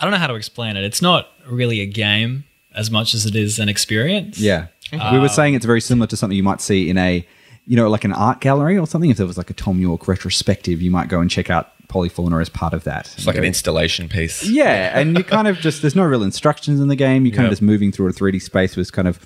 I 0.00 0.04
don't 0.04 0.12
know 0.12 0.18
how 0.18 0.26
to 0.28 0.34
explain 0.34 0.76
it. 0.76 0.84
It's 0.84 1.02
not 1.02 1.28
really 1.46 1.80
a 1.80 1.86
game 1.86 2.44
as 2.74 2.90
much 2.90 3.14
as 3.14 3.26
it 3.26 3.34
is 3.36 3.58
an 3.58 3.68
experience. 3.68 4.38
Yeah. 4.38 4.66
we 4.92 5.18
were 5.18 5.26
uh, 5.26 5.28
saying 5.28 5.54
it's 5.54 5.66
very 5.66 5.80
similar 5.80 6.06
to 6.08 6.16
something 6.16 6.36
you 6.36 6.42
might 6.42 6.60
see 6.60 6.88
in 6.88 6.96
a, 6.98 7.26
you 7.66 7.76
know, 7.76 7.88
like 7.88 8.04
an 8.04 8.12
art 8.12 8.40
gallery 8.40 8.78
or 8.78 8.86
something. 8.86 9.10
If 9.10 9.16
there 9.18 9.26
was 9.26 9.36
like 9.36 9.50
a 9.50 9.54
Thom 9.54 9.78
Yorke 9.80 10.08
retrospective, 10.08 10.80
you 10.80 10.90
might 10.90 11.08
go 11.08 11.20
and 11.20 11.30
check 11.30 11.50
out 11.50 11.72
Polyfauna 11.88 12.40
as 12.40 12.48
part 12.48 12.72
of 12.72 12.84
that. 12.84 13.12
It's 13.16 13.26
like 13.26 13.36
an 13.36 13.44
installation 13.44 14.08
piece. 14.08 14.44
Yeah, 14.48 14.98
and 14.98 15.18
you 15.18 15.24
kind 15.24 15.48
of 15.48 15.58
just 15.58 15.82
there's 15.82 15.96
no 15.96 16.04
real 16.04 16.22
instructions 16.22 16.80
in 16.80 16.88
the 16.88 16.96
game. 16.96 17.26
You're 17.26 17.34
kind 17.34 17.46
of 17.46 17.50
just 17.50 17.62
moving 17.62 17.90
through 17.92 18.08
a 18.08 18.12
3D 18.12 18.40
space 18.40 18.76
with 18.76 18.92
kind 18.92 19.08
of 19.08 19.18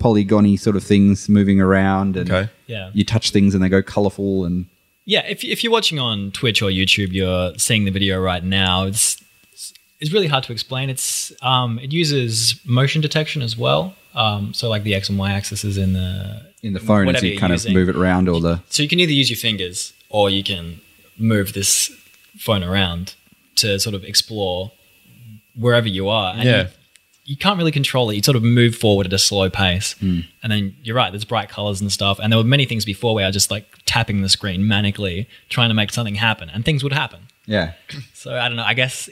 polygony 0.00 0.58
sort 0.58 0.76
of 0.76 0.84
things 0.84 1.28
moving 1.28 1.60
around, 1.60 2.16
and 2.16 2.30
Okay. 2.30 2.50
Yeah. 2.66 2.90
you 2.92 3.04
touch 3.04 3.30
things 3.30 3.54
and 3.54 3.62
they 3.62 3.68
go 3.68 3.82
colorful 3.82 4.44
and 4.44 4.66
Yeah, 5.04 5.26
if, 5.28 5.42
if 5.44 5.62
you're 5.64 5.72
watching 5.72 5.98
on 5.98 6.30
Twitch 6.32 6.60
or 6.62 6.70
YouTube, 6.70 7.12
you're 7.12 7.52
seeing 7.58 7.84
the 7.84 7.90
video 7.90 8.20
right 8.20 8.42
now. 8.44 8.84
It's 8.84 9.21
it's 10.02 10.12
really 10.12 10.26
hard 10.26 10.44
to 10.44 10.52
explain. 10.52 10.90
It's 10.90 11.32
um, 11.42 11.78
it 11.78 11.92
uses 11.92 12.60
motion 12.64 13.00
detection 13.00 13.40
as 13.40 13.56
well. 13.56 13.94
Um, 14.14 14.52
so 14.52 14.68
like 14.68 14.82
the 14.82 14.94
x 14.94 15.08
and 15.08 15.18
y 15.18 15.32
axis 15.32 15.64
is 15.64 15.78
in 15.78 15.94
the 15.94 16.42
in 16.62 16.74
the 16.74 16.80
phone 16.80 17.08
as 17.08 17.22
you 17.22 17.38
kind 17.38 17.52
using. 17.52 17.70
of 17.70 17.74
move 17.74 17.88
it 17.88 17.96
around 17.96 18.28
or 18.28 18.40
the 18.40 18.60
so 18.68 18.82
you 18.82 18.88
can 18.88 19.00
either 19.00 19.12
use 19.12 19.30
your 19.30 19.38
fingers 19.38 19.94
or 20.10 20.28
you 20.28 20.44
can 20.44 20.80
move 21.16 21.52
this 21.54 21.90
phone 22.36 22.62
around 22.62 23.14
to 23.56 23.78
sort 23.78 23.94
of 23.94 24.04
explore 24.04 24.72
wherever 25.54 25.88
you 25.88 26.08
are. 26.08 26.34
And 26.34 26.44
Yeah. 26.44 26.62
You, 26.62 26.68
you 27.24 27.36
can't 27.36 27.56
really 27.56 27.70
control 27.70 28.10
it. 28.10 28.16
You 28.16 28.22
sort 28.22 28.36
of 28.36 28.42
move 28.42 28.74
forward 28.74 29.06
at 29.06 29.12
a 29.12 29.18
slow 29.18 29.48
pace. 29.48 29.92
Hmm. 30.00 30.20
And 30.42 30.50
then 30.50 30.74
you're 30.82 30.96
right, 30.96 31.12
there's 31.12 31.24
bright 31.24 31.48
colors 31.48 31.80
and 31.80 31.90
stuff. 31.92 32.18
And 32.18 32.32
there 32.32 32.38
were 32.38 32.44
many 32.44 32.64
things 32.64 32.84
before 32.84 33.14
where 33.14 33.24
I 33.24 33.28
was 33.28 33.34
just 33.36 33.50
like 33.50 33.66
tapping 33.86 34.22
the 34.22 34.28
screen 34.28 34.62
manically, 34.62 35.26
trying 35.48 35.68
to 35.70 35.74
make 35.74 35.92
something 35.92 36.16
happen, 36.16 36.50
and 36.50 36.64
things 36.64 36.82
would 36.82 36.92
happen. 36.92 37.20
yeah. 37.46 37.74
So 38.12 38.36
I 38.36 38.48
don't 38.48 38.56
know. 38.56 38.64
I 38.64 38.74
guess 38.74 39.08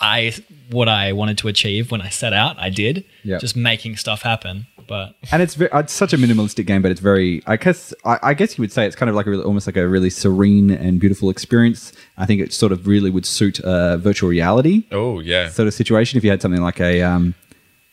I 0.00 0.34
what 0.70 0.88
I 0.88 1.12
wanted 1.12 1.38
to 1.38 1.48
achieve 1.48 1.90
when 1.90 2.00
I 2.02 2.08
set 2.10 2.32
out, 2.32 2.58
I 2.58 2.70
did. 2.70 3.04
Yeah. 3.24 3.38
Just 3.38 3.56
making 3.56 3.96
stuff 3.96 4.22
happen. 4.22 4.66
But 4.88 5.16
and 5.32 5.42
it's 5.42 5.54
very, 5.56 5.70
it's 5.74 5.92
such 5.92 6.12
a 6.12 6.16
minimalistic 6.16 6.64
game, 6.66 6.80
but 6.80 6.90
it's 6.92 7.00
very. 7.00 7.42
I 7.46 7.56
guess 7.56 7.92
I, 8.04 8.18
I 8.22 8.34
guess 8.34 8.56
you 8.56 8.62
would 8.62 8.70
say 8.70 8.86
it's 8.86 8.94
kind 8.94 9.08
of 9.10 9.16
like 9.16 9.26
a 9.26 9.30
really, 9.30 9.42
almost 9.42 9.66
like 9.66 9.76
a 9.76 9.88
really 9.88 10.10
serene 10.10 10.70
and 10.70 11.00
beautiful 11.00 11.28
experience. 11.28 11.92
I 12.16 12.24
think 12.26 12.40
it 12.40 12.52
sort 12.52 12.70
of 12.72 12.86
really 12.86 13.10
would 13.10 13.26
suit 13.26 13.58
uh, 13.60 13.96
virtual 13.96 14.28
reality 14.28 14.84
Oh 14.92 15.18
yeah. 15.18 15.48
sort 15.48 15.66
of 15.66 15.74
situation 15.74 16.18
if 16.18 16.24
you 16.24 16.30
had 16.30 16.40
something 16.40 16.62
like 16.62 16.78
a, 16.80 17.02
um, 17.02 17.34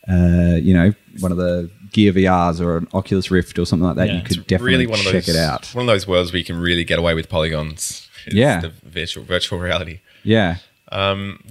uh, 0.08 0.58
you 0.62 0.74
know, 0.74 0.94
one 1.20 1.32
of 1.32 1.38
the 1.38 1.72
Gear 1.92 2.12
VRs 2.14 2.60
or 2.60 2.78
an 2.78 2.88
Oculus 2.94 3.32
Rift 3.32 3.58
or 3.58 3.66
something 3.66 3.88
like 3.88 3.96
that. 3.96 4.08
Yeah, 4.08 4.14
you 4.14 4.20
it's 4.20 4.36
could 4.36 4.48
definitely 4.48 4.72
really 4.74 4.88
one 4.88 5.00
of 5.00 5.06
check 5.06 5.26
those 5.26 5.36
it 5.36 5.40
out. 5.40 5.68
One 5.74 5.84
of 5.84 5.88
those 5.88 6.08
worlds 6.08 6.32
where 6.32 6.40
you 6.40 6.46
can 6.46 6.60
really 6.60 6.84
get 6.84 7.00
away 7.00 7.14
with 7.14 7.30
polygons. 7.30 8.08
It's 8.26 8.36
Yeah. 8.36 8.62
the 8.62 8.72
virtual 8.84 9.24
virtual 9.24 9.60
reality. 9.60 10.00
Yeah, 10.24 10.58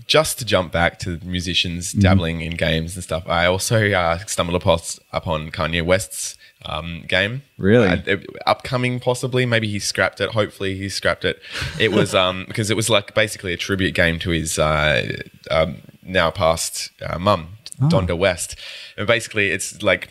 Just 0.06 0.38
to 0.38 0.44
jump 0.44 0.72
back 0.72 0.98
to 1.00 1.18
musicians 1.24 1.90
Mm-hmm. 1.92 2.00
dabbling 2.00 2.40
in 2.42 2.52
games 2.56 2.94
and 2.94 3.02
stuff, 3.04 3.24
I 3.26 3.46
also 3.46 3.90
uh, 3.90 4.18
stumbled 4.26 4.60
upon, 4.60 4.78
upon 5.12 5.50
Kanye 5.50 5.84
West's 5.84 6.36
um, 6.64 7.04
game. 7.08 7.42
Really? 7.58 7.88
Uh, 7.88 8.18
upcoming, 8.46 9.00
possibly. 9.00 9.44
Maybe 9.46 9.68
he 9.68 9.78
scrapped 9.78 10.20
it. 10.20 10.30
Hopefully, 10.30 10.76
he 10.76 10.88
scrapped 10.88 11.24
it. 11.24 11.40
It 11.80 11.90
was 11.92 12.14
um, 12.24 12.44
because 12.46 12.70
it 12.70 12.76
was 12.76 12.88
like 12.88 13.14
basically 13.14 13.52
a 13.52 13.56
tribute 13.56 13.94
game 13.94 14.18
to 14.20 14.30
his 14.30 14.58
uh, 14.58 15.22
um, 15.50 15.78
now 16.02 16.30
passed 16.30 16.90
uh, 17.04 17.18
mum, 17.18 17.48
Oh. 17.80 17.88
Donda 17.88 18.16
West. 18.16 18.54
And 18.96 19.06
basically, 19.06 19.50
it's 19.50 19.82
like 19.82 20.10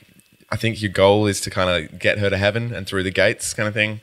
I 0.49 0.57
think 0.57 0.81
your 0.81 0.91
goal 0.91 1.25
is 1.27 1.39
to 1.41 1.49
kind 1.49 1.69
of 1.69 1.99
get 1.99 2.17
her 2.19 2.29
to 2.29 2.37
heaven 2.37 2.73
and 2.73 2.85
through 2.85 3.03
the 3.03 3.11
gates, 3.11 3.53
kind 3.53 3.67
of 3.67 3.73
thing. 3.73 4.01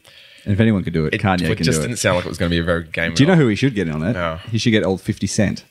And 0.49 0.55
if 0.55 0.61
anyone 0.61 0.83
could 0.83 0.95
do 0.95 1.05
it, 1.07 1.13
It, 1.15 1.21
Kanye 1.21 1.43
it 1.51 1.57
can 1.57 1.65
just 1.65 1.81
do 1.81 1.87
didn't 1.87 1.99
sound 1.99 2.17
like 2.17 2.25
it 2.25 2.29
was 2.29 2.39
going 2.39 2.49
to 2.51 2.55
be 2.55 2.59
a 2.59 2.65
very 2.65 2.83
good 2.85 2.93
game. 2.93 3.13
Do 3.15 3.23
you 3.23 3.27
know 3.29 3.37
who 3.37 3.49
he 3.49 3.55
should 3.55 3.75
get 3.75 3.89
on 3.89 4.03
it? 4.03 4.15
No. 4.15 4.39
He 4.51 4.57
should 4.59 4.71
get 4.71 4.83
old 4.83 5.01
Fifty 5.03 5.27
Cent 5.27 5.65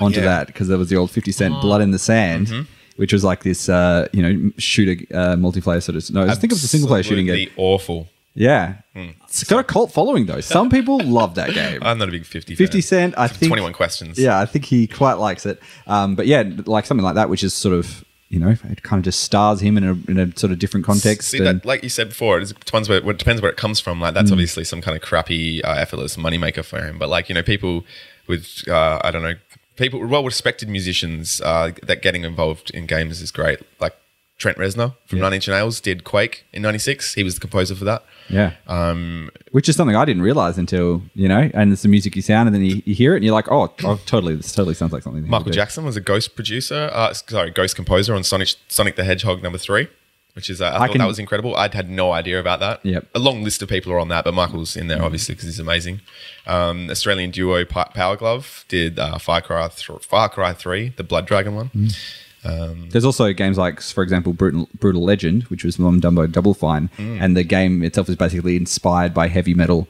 onto 0.00 0.20
yeah. 0.20 0.26
that 0.26 0.46
because 0.48 0.68
there 0.68 0.78
was 0.78 0.90
the 0.90 0.96
old 0.96 1.10
Fifty 1.10 1.32
Cent 1.32 1.60
Blood 1.62 1.80
in 1.80 1.90
the 1.90 1.98
Sand. 1.98 2.46
Mm-hmm. 2.48 2.62
Which 2.96 3.12
was 3.12 3.22
like 3.22 3.44
this, 3.44 3.68
uh, 3.68 4.08
you 4.12 4.22
know, 4.22 4.50
shooter 4.58 5.00
uh, 5.16 5.36
multiplayer 5.36 5.80
sort 5.80 5.94
of. 5.94 6.10
No, 6.12 6.22
I 6.26 6.34
think 6.34 6.52
it 6.52 6.56
was 6.56 6.64
a 6.64 6.68
single 6.68 6.88
player 6.88 7.04
shooting 7.04 7.26
game. 7.26 7.48
Awful. 7.56 8.08
Yeah, 8.34 8.74
Hmm. 8.94 9.10
it's 9.24 9.44
got 9.44 9.60
a 9.60 9.64
cult 9.64 9.92
following 9.92 10.26
though. 10.26 10.40
Some 10.40 10.68
people 10.68 10.98
love 11.04 11.34
that 11.36 11.54
game. 11.54 11.80
I'm 11.82 11.98
not 11.98 12.08
a 12.08 12.10
big 12.12 12.24
50 12.24 12.54
50 12.56 12.78
fan. 12.78 12.82
Cent, 12.82 13.14
I 13.16 13.26
think. 13.28 13.50
21 13.50 13.72
questions. 13.72 14.18
Yeah, 14.18 14.38
I 14.38 14.46
think 14.46 14.64
he 14.64 14.86
quite 14.86 15.14
likes 15.14 15.44
it. 15.46 15.60
Um, 15.86 16.14
but 16.16 16.26
yeah, 16.26 16.42
like 16.66 16.86
something 16.86 17.04
like 17.04 17.14
that, 17.16 17.28
which 17.30 17.42
is 17.44 17.54
sort 17.54 17.74
of, 17.74 18.04
you 18.28 18.38
know, 18.38 18.48
it 18.48 18.82
kind 18.82 19.00
of 19.00 19.04
just 19.04 19.20
stars 19.20 19.60
him 19.60 19.76
in 19.78 19.84
a, 19.84 19.92
in 20.10 20.18
a 20.18 20.36
sort 20.36 20.52
of 20.52 20.58
different 20.58 20.84
context. 20.84 21.28
See, 21.30 21.38
that, 21.40 21.64
like 21.64 21.82
you 21.82 21.88
said 21.88 22.10
before, 22.10 22.38
it 22.40 22.52
depends 22.64 22.88
where, 22.88 22.98
it 22.98 23.18
depends 23.18 23.40
where 23.40 23.50
it 23.50 23.56
comes 23.56 23.80
from. 23.80 24.00
Like 24.00 24.12
Mm. 24.12 24.14
that's 24.16 24.32
obviously 24.32 24.64
some 24.64 24.80
kind 24.82 24.96
of 24.96 25.02
crappy, 25.02 25.62
uh, 25.64 25.74
effortless 25.74 26.16
moneymaker 26.16 26.64
for 26.64 26.80
him. 26.82 26.98
But 26.98 27.08
like 27.08 27.28
you 27.28 27.34
know, 27.34 27.42
people 27.42 27.84
with 28.26 28.64
uh, 28.68 29.00
I 29.02 29.10
don't 29.10 29.22
know, 29.22 29.34
people 29.76 30.06
well-respected 30.06 30.68
musicians 30.68 31.40
uh, 31.40 31.72
that 31.84 32.02
getting 32.02 32.24
involved 32.24 32.70
in 32.70 32.86
games 32.86 33.20
is 33.22 33.30
great. 33.30 33.60
Like 33.80 33.94
Trent 34.38 34.56
Reznor 34.56 34.94
from 35.06 35.18
Yeah. 35.18 35.24
Nine 35.24 35.34
Inch 35.34 35.48
Nails 35.48 35.80
did 35.80 36.04
Quake 36.04 36.44
in 36.52 36.62
'96. 36.62 37.14
He 37.14 37.24
was 37.24 37.34
the 37.34 37.40
composer 37.40 37.74
for 37.74 37.84
that. 37.84 38.04
yeah. 38.30 38.52
Um, 38.68 39.30
which 39.50 39.68
is 39.68 39.74
something 39.76 39.96
I 39.96 40.04
didn't 40.04 40.22
realize 40.22 40.56
until, 40.58 41.02
you 41.14 41.26
know, 41.28 41.50
and 41.54 41.72
it's 41.72 41.82
the 41.82 41.88
music 41.88 42.14
you 42.14 42.22
sound 42.22 42.46
and 42.48 42.54
then 42.54 42.62
you, 42.64 42.82
you 42.84 42.94
hear 42.94 43.14
it 43.14 43.16
and 43.16 43.24
you're 43.24 43.34
like, 43.34 43.50
oh, 43.50 43.72
oh, 43.84 43.98
totally, 44.06 44.36
this 44.36 44.52
totally 44.52 44.74
sounds 44.74 44.92
like 44.92 45.02
something. 45.02 45.28
Michael. 45.28 45.50
Jackson 45.50 45.84
was 45.84 45.96
a 45.96 46.00
ghost 46.00 46.34
producer, 46.36 46.88
uh, 46.92 47.12
sorry, 47.14 47.50
ghost 47.50 47.74
composer 47.74 48.14
on 48.14 48.22
Sonic 48.24 48.50
Sonic 48.68 48.94
the 48.96 49.04
Hedgehog 49.04 49.42
number 49.42 49.58
three, 49.58 49.88
which 50.34 50.48
is 50.50 50.60
uh, 50.60 50.66
I, 50.66 50.68
I 50.68 50.78
thought 50.78 50.90
can- 50.90 50.98
that 51.00 51.06
was 51.08 51.18
incredible. 51.18 51.56
I'd 51.56 51.74
had 51.74 51.90
no 51.90 52.12
idea 52.12 52.38
about 52.38 52.60
that. 52.60 52.84
Yep. 52.84 53.06
a 53.14 53.18
long 53.18 53.42
list 53.42 53.60
of 53.62 53.68
people 53.68 53.90
are 53.92 53.98
on 53.98 54.08
that, 54.08 54.24
but 54.24 54.34
Michael's 54.34 54.76
in 54.76 54.86
there 54.86 55.02
obviously 55.02 55.34
because 55.34 55.48
he's 55.48 55.58
amazing. 55.58 56.00
Um, 56.46 56.88
Australian 56.90 57.30
duo 57.32 57.64
Pa- 57.64 57.88
Power 57.94 58.16
Glove 58.16 58.64
did 58.68 58.98
uh, 59.00 59.18
Far 59.18 59.40
Cry 59.40 59.66
th- 59.68 60.02
Far 60.04 60.28
Cry 60.28 60.52
three, 60.52 60.90
the 60.96 61.02
Blood 61.02 61.26
Dragon 61.26 61.54
one. 61.56 61.70
Mm. 61.70 61.96
There's 62.44 63.04
also 63.04 63.32
games 63.32 63.58
like, 63.58 63.80
for 63.80 64.02
example, 64.02 64.32
Brutal, 64.32 64.68
Brutal 64.78 65.02
Legend, 65.04 65.42
which 65.44 65.64
was 65.64 65.78
one 65.78 66.00
done 66.00 66.14
by 66.14 66.26
Double 66.26 66.54
Fine, 66.54 66.90
Mm. 66.98 67.20
and 67.20 67.36
the 67.36 67.44
game 67.44 67.82
itself 67.82 68.08
is 68.08 68.16
basically 68.16 68.56
inspired 68.56 69.12
by 69.14 69.28
heavy 69.28 69.54
metal 69.54 69.88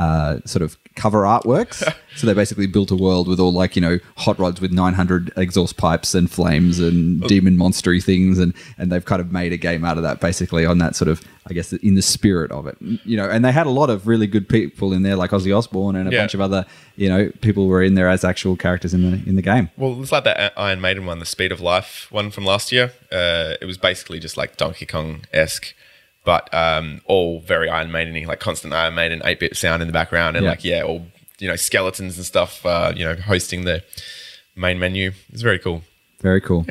uh, 0.00 0.38
sort 0.44 0.62
of 0.62 0.76
cover 0.96 1.22
artworks. 1.22 1.82
so 2.16 2.26
they 2.26 2.34
basically 2.34 2.66
built 2.66 2.90
a 2.90 2.96
world 2.96 3.28
with 3.28 3.38
all 3.38 3.52
like 3.52 3.76
you 3.76 3.82
know 3.82 3.98
hot 4.16 4.38
rods 4.38 4.60
with 4.60 4.72
900 4.72 5.30
exhaust 5.36 5.76
pipes 5.76 6.14
and 6.14 6.28
flames 6.30 6.78
and 6.80 7.20
demon 7.28 7.56
monstery 7.56 8.02
things, 8.02 8.38
and 8.38 8.52
and 8.78 8.90
they've 8.90 9.04
kind 9.04 9.20
of 9.20 9.30
made 9.30 9.52
a 9.52 9.56
game 9.56 9.84
out 9.84 9.96
of 9.96 10.02
that 10.02 10.20
basically 10.20 10.64
on 10.66 10.78
that 10.78 10.96
sort 10.96 11.08
of 11.08 11.20
I 11.48 11.52
guess 11.52 11.72
in 11.72 11.94
the 11.94 12.02
spirit 12.02 12.50
of 12.50 12.66
it, 12.66 12.76
you 12.80 13.16
know. 13.16 13.28
And 13.28 13.44
they 13.44 13.52
had 13.52 13.66
a 13.66 13.70
lot 13.70 13.90
of 13.90 14.06
really 14.08 14.26
good 14.26 14.48
people 14.48 14.92
in 14.92 15.02
there, 15.02 15.16
like 15.16 15.30
Ozzy 15.30 15.56
Osbourne 15.56 15.96
and 15.96 16.08
a 16.08 16.12
Yeah. 16.12 16.20
bunch 16.22 16.34
of 16.34 16.40
other 16.40 16.64
you 16.96 17.08
know 17.08 17.30
people 17.40 17.66
were 17.66 17.82
in 17.82 17.94
there 17.94 18.08
as 18.08 18.24
actual 18.24 18.56
characters 18.56 18.94
in 18.94 19.02
the 19.10 19.28
in 19.28 19.36
the 19.36 19.42
game. 19.42 19.68
Well, 19.76 20.00
it's 20.02 20.12
like 20.12 20.24
that 20.24 20.52
Iron 20.56 20.80
Maiden 20.80 21.06
one, 21.06 21.18
the 21.18 21.26
Speed 21.26 21.52
of 21.52 21.60
Life 21.60 22.06
one 22.10 22.30
from 22.30 22.44
last 22.44 22.72
year. 22.72 22.92
Uh, 23.12 23.54
it 23.60 23.66
was 23.66 23.76
basically 23.76 24.18
just 24.18 24.36
like 24.36 24.56
Donkey 24.56 24.86
Kong 24.86 25.22
esque, 25.32 25.74
but 26.24 26.52
um, 26.54 27.00
all 27.06 27.40
very 27.40 27.68
Iron 27.68 27.90
Maiden 27.90 28.22
like 28.26 28.40
constant 28.40 28.72
Iron 28.74 28.94
Maiden 28.94 29.20
8 29.24 29.40
bit 29.40 29.56
sound 29.56 29.82
in 29.82 29.88
the 29.88 29.92
background, 29.92 30.36
and 30.36 30.44
Yeah. 30.44 30.50
like, 30.50 30.64
yeah, 30.64 30.82
all, 30.82 31.06
you 31.38 31.48
know, 31.48 31.56
skeletons 31.56 32.16
and 32.16 32.26
stuff, 32.26 32.64
uh, 32.66 32.92
you 32.94 33.04
know, 33.04 33.14
hosting 33.14 33.64
the 33.64 33.82
main 34.56 34.78
menu. 34.78 35.12
It's 35.32 35.42
very 35.42 35.58
cool. 35.58 35.82
Very 36.20 36.40
cool. 36.40 36.66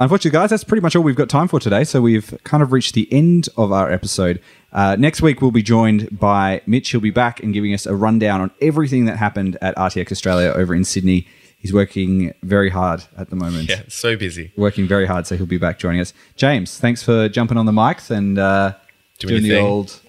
Unfortunately, 0.00 0.30
guys, 0.30 0.50
that's 0.50 0.62
pretty 0.64 0.80
much 0.80 0.94
all 0.94 1.02
we've 1.02 1.16
got 1.16 1.28
time 1.28 1.48
for 1.48 1.58
today. 1.58 1.82
So 1.82 2.00
we've 2.00 2.32
kind 2.44 2.62
of 2.62 2.70
reached 2.72 2.94
the 2.94 3.12
end 3.12 3.48
of 3.56 3.72
our 3.72 3.90
episode. 3.92 4.40
Uh, 4.72 4.94
next 4.98 5.22
week, 5.22 5.42
we'll 5.42 5.50
be 5.50 5.62
joined 5.62 6.16
by 6.20 6.62
Mitch. 6.66 6.90
He'll 6.90 7.00
be 7.00 7.10
back 7.10 7.42
and 7.42 7.52
giving 7.52 7.74
us 7.74 7.84
a 7.84 7.96
rundown 7.96 8.40
on 8.40 8.50
everything 8.62 9.06
that 9.06 9.16
happened 9.16 9.58
at 9.60 9.74
RTX 9.76 10.12
Australia 10.12 10.52
over 10.54 10.72
in 10.74 10.84
Sydney. 10.84 11.26
He's 11.58 11.72
working 11.72 12.32
very 12.42 12.70
hard 12.70 13.02
at 13.16 13.30
the 13.30 13.36
moment. 13.36 13.68
Yeah, 13.68 13.82
so 13.88 14.16
busy. 14.16 14.52
Working 14.56 14.86
very 14.86 15.06
hard, 15.06 15.26
so 15.26 15.36
he'll 15.36 15.46
be 15.46 15.58
back 15.58 15.78
joining 15.78 16.00
us. 16.00 16.12
James, 16.36 16.78
thanks 16.78 17.02
for 17.02 17.28
jumping 17.28 17.56
on 17.58 17.66
the 17.66 17.72
mics 17.72 18.10
and 18.10 18.38
uh, 18.38 18.74
Doing 19.18 19.42
doing 19.42 19.44
the 19.50 19.58
old 19.58 20.00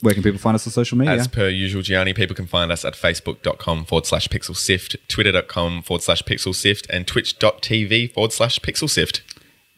where 0.00 0.14
can 0.14 0.22
people 0.22 0.38
find 0.38 0.54
us 0.54 0.66
on 0.66 0.72
social 0.72 0.98
media? 0.98 1.14
As 1.14 1.28
per 1.28 1.48
usual, 1.48 1.82
Gianni, 1.82 2.12
people 2.14 2.34
can 2.34 2.46
find 2.46 2.72
us 2.72 2.84
at 2.84 2.94
facebook.com 2.94 3.84
forward 3.84 4.06
slash 4.06 4.28
pixel 4.28 4.56
sift, 4.56 4.96
twitter.com 5.08 5.82
forward 5.82 6.02
slash 6.02 6.22
pixel 6.22 6.54
sift, 6.54 6.86
and 6.90 7.06
twitch.tv 7.06 8.12
forward 8.12 8.32
slash 8.32 8.58
pixel 8.60 8.88
sift. 8.88 9.22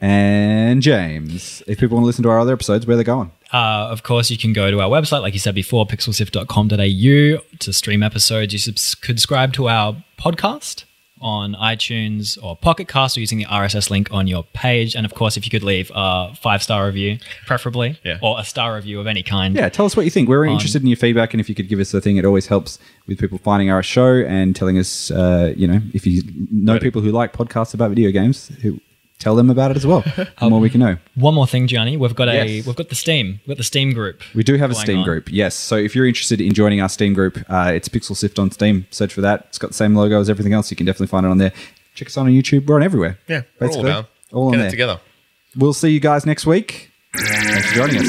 and 0.01 0.83
James, 0.83 1.63
if 1.67 1.79
people 1.79 1.97
want 1.97 2.05
to 2.05 2.07
listen 2.07 2.23
to 2.23 2.29
our 2.31 2.39
other 2.41 2.53
episodes, 2.53 2.87
where 2.87 2.95
are 2.95 2.99
they 2.99 3.05
going? 3.05 3.31
Uh, 3.53 3.89
of 3.91 4.03
course, 4.03 4.31
you 4.31 4.37
can 4.39 4.53
go 4.53 4.71
to 4.71 4.81
our 4.81 4.89
website, 4.91 5.23
like 5.23 5.33
you 5.33 5.39
said 5.39 5.55
before, 5.55 5.87
pixelsift.com.au 5.87 7.43
to 7.59 7.73
stream 7.73 8.03
episodes. 8.03 8.53
You 8.53 8.59
subs- 8.59 8.97
subscribe 9.03 9.53
to 9.55 9.69
our 9.69 10.03
podcast 10.19 10.85
on 11.21 11.55
iTunes 11.55 12.37
or 12.43 12.57
Pocket 12.57 12.89
Cast 12.89 13.17
or 13.17 13.21
using 13.21 13.39
the 13.39 13.45
RSS 13.47 13.91
link 13.91 14.09
on 14.13 14.27
your 14.27 14.45
page. 14.53 14.95
And 14.95 15.07
of 15.07 15.15
course, 15.15 15.37
if 15.37 15.45
you 15.47 15.51
could 15.51 15.63
leave 15.63 15.91
a 15.95 16.35
five 16.35 16.63
star 16.63 16.87
review, 16.87 17.19
preferably, 17.47 17.99
Yeah. 18.05 18.19
or 18.23 18.39
a 18.41 18.45
star 18.45 18.75
review 18.77 19.01
of 19.01 19.07
any 19.07 19.23
kind. 19.23 19.55
Yeah, 19.55 19.69
tell 19.69 19.87
us 19.87 19.97
what 19.97 20.05
you 20.05 20.11
think. 20.11 20.29
We're 20.29 20.45
interested 20.47 20.83
in 20.83 20.89
your 20.89 20.97
feedback, 20.97 21.33
and 21.35 21.41
if 21.41 21.49
you 21.49 21.55
could 21.55 21.69
give 21.69 21.81
us 21.81 21.93
a 21.95 22.01
thing, 22.01 22.17
it 22.17 22.25
always 22.25 22.47
helps 22.47 22.79
with 23.07 23.19
people 23.19 23.39
finding 23.39 23.71
our 23.71 23.83
show 23.83 24.17
and 24.27 24.55
telling 24.55 24.79
us, 24.79 25.11
uh, 25.11 25.53
you 25.57 25.67
know, 25.67 25.81
if 25.95 26.07
you 26.07 26.23
know 26.51 26.79
people 26.79 27.01
who 27.03 27.11
like 27.13 27.33
podcasts 27.33 27.73
about 27.75 27.91
video 27.91 28.11
games, 28.11 28.49
who 28.63 28.81
tell 29.19 29.35
them 29.35 29.51
about 29.51 29.71
it 29.71 29.77
as 29.77 29.87
well. 29.87 30.01
The 30.03 30.49
more 30.51 30.61
we 30.61 30.71
can 30.71 30.81
know. 30.81 30.97
One 31.15 31.35
more 31.35 31.47
thing, 31.47 31.67
Gianni, 31.67 31.97
we've 31.97 32.15
got 32.15 32.29
a 32.29 32.35
Yes. 32.47 32.67
we've 32.67 32.77
got 32.77 32.89
the 32.89 32.95
Steam, 32.95 33.41
we've 33.47 33.49
got 33.49 33.57
the 33.59 33.65
Steam 33.65 33.93
group. 33.93 34.23
We 34.35 34.43
do 34.43 34.57
have 34.57 34.71
a 34.71 34.75
Steam 34.75 34.99
on. 34.99 35.05
group, 35.05 35.29
yes. 35.33 35.55
So 35.55 35.77
if 35.77 35.95
you're 35.95 36.07
interested 36.07 36.41
in 36.41 36.53
joining 36.55 36.81
our 36.81 36.89
Steam 36.89 37.15
group, 37.15 37.39
uh, 37.49 37.73
it's 37.75 37.89
Pixel 37.89 38.17
Sift 38.17 38.39
on 38.39 38.51
Steam. 38.51 38.87
Search 38.91 39.13
for 39.15 39.21
that. 39.23 39.47
It's 39.49 39.59
got 39.59 39.69
the 39.69 39.75
same 39.75 39.95
logo 39.95 40.21
as 40.21 40.29
everything 40.31 40.53
else. 40.53 40.71
You 40.71 40.77
can 40.77 40.87
definitely 40.87 41.07
find 41.09 41.25
it 41.27 41.31
on 41.31 41.39
there. 41.39 41.53
Check 41.95 42.09
us 42.09 42.19
out 42.19 42.23
on 42.27 42.33
YouTube. 42.33 42.67
We're 42.67 42.77
on 42.77 42.83
everywhere. 42.83 43.19
Yeah, 43.29 43.43
we're 43.59 43.67
all 43.69 43.73
basically. 43.73 43.91
down. 43.91 44.07
All 44.33 44.47
on 44.47 44.53
Get 44.53 44.59
there. 44.59 44.67
it 44.67 44.71
together. 44.71 45.01
We'll 45.57 45.73
see 45.73 45.89
you 45.91 46.01
guys 46.01 46.27
next 46.27 46.45
week. 46.47 46.91
Thanks 47.15 47.69
for 47.69 47.75
joining 47.75 47.97
us. 47.99 48.09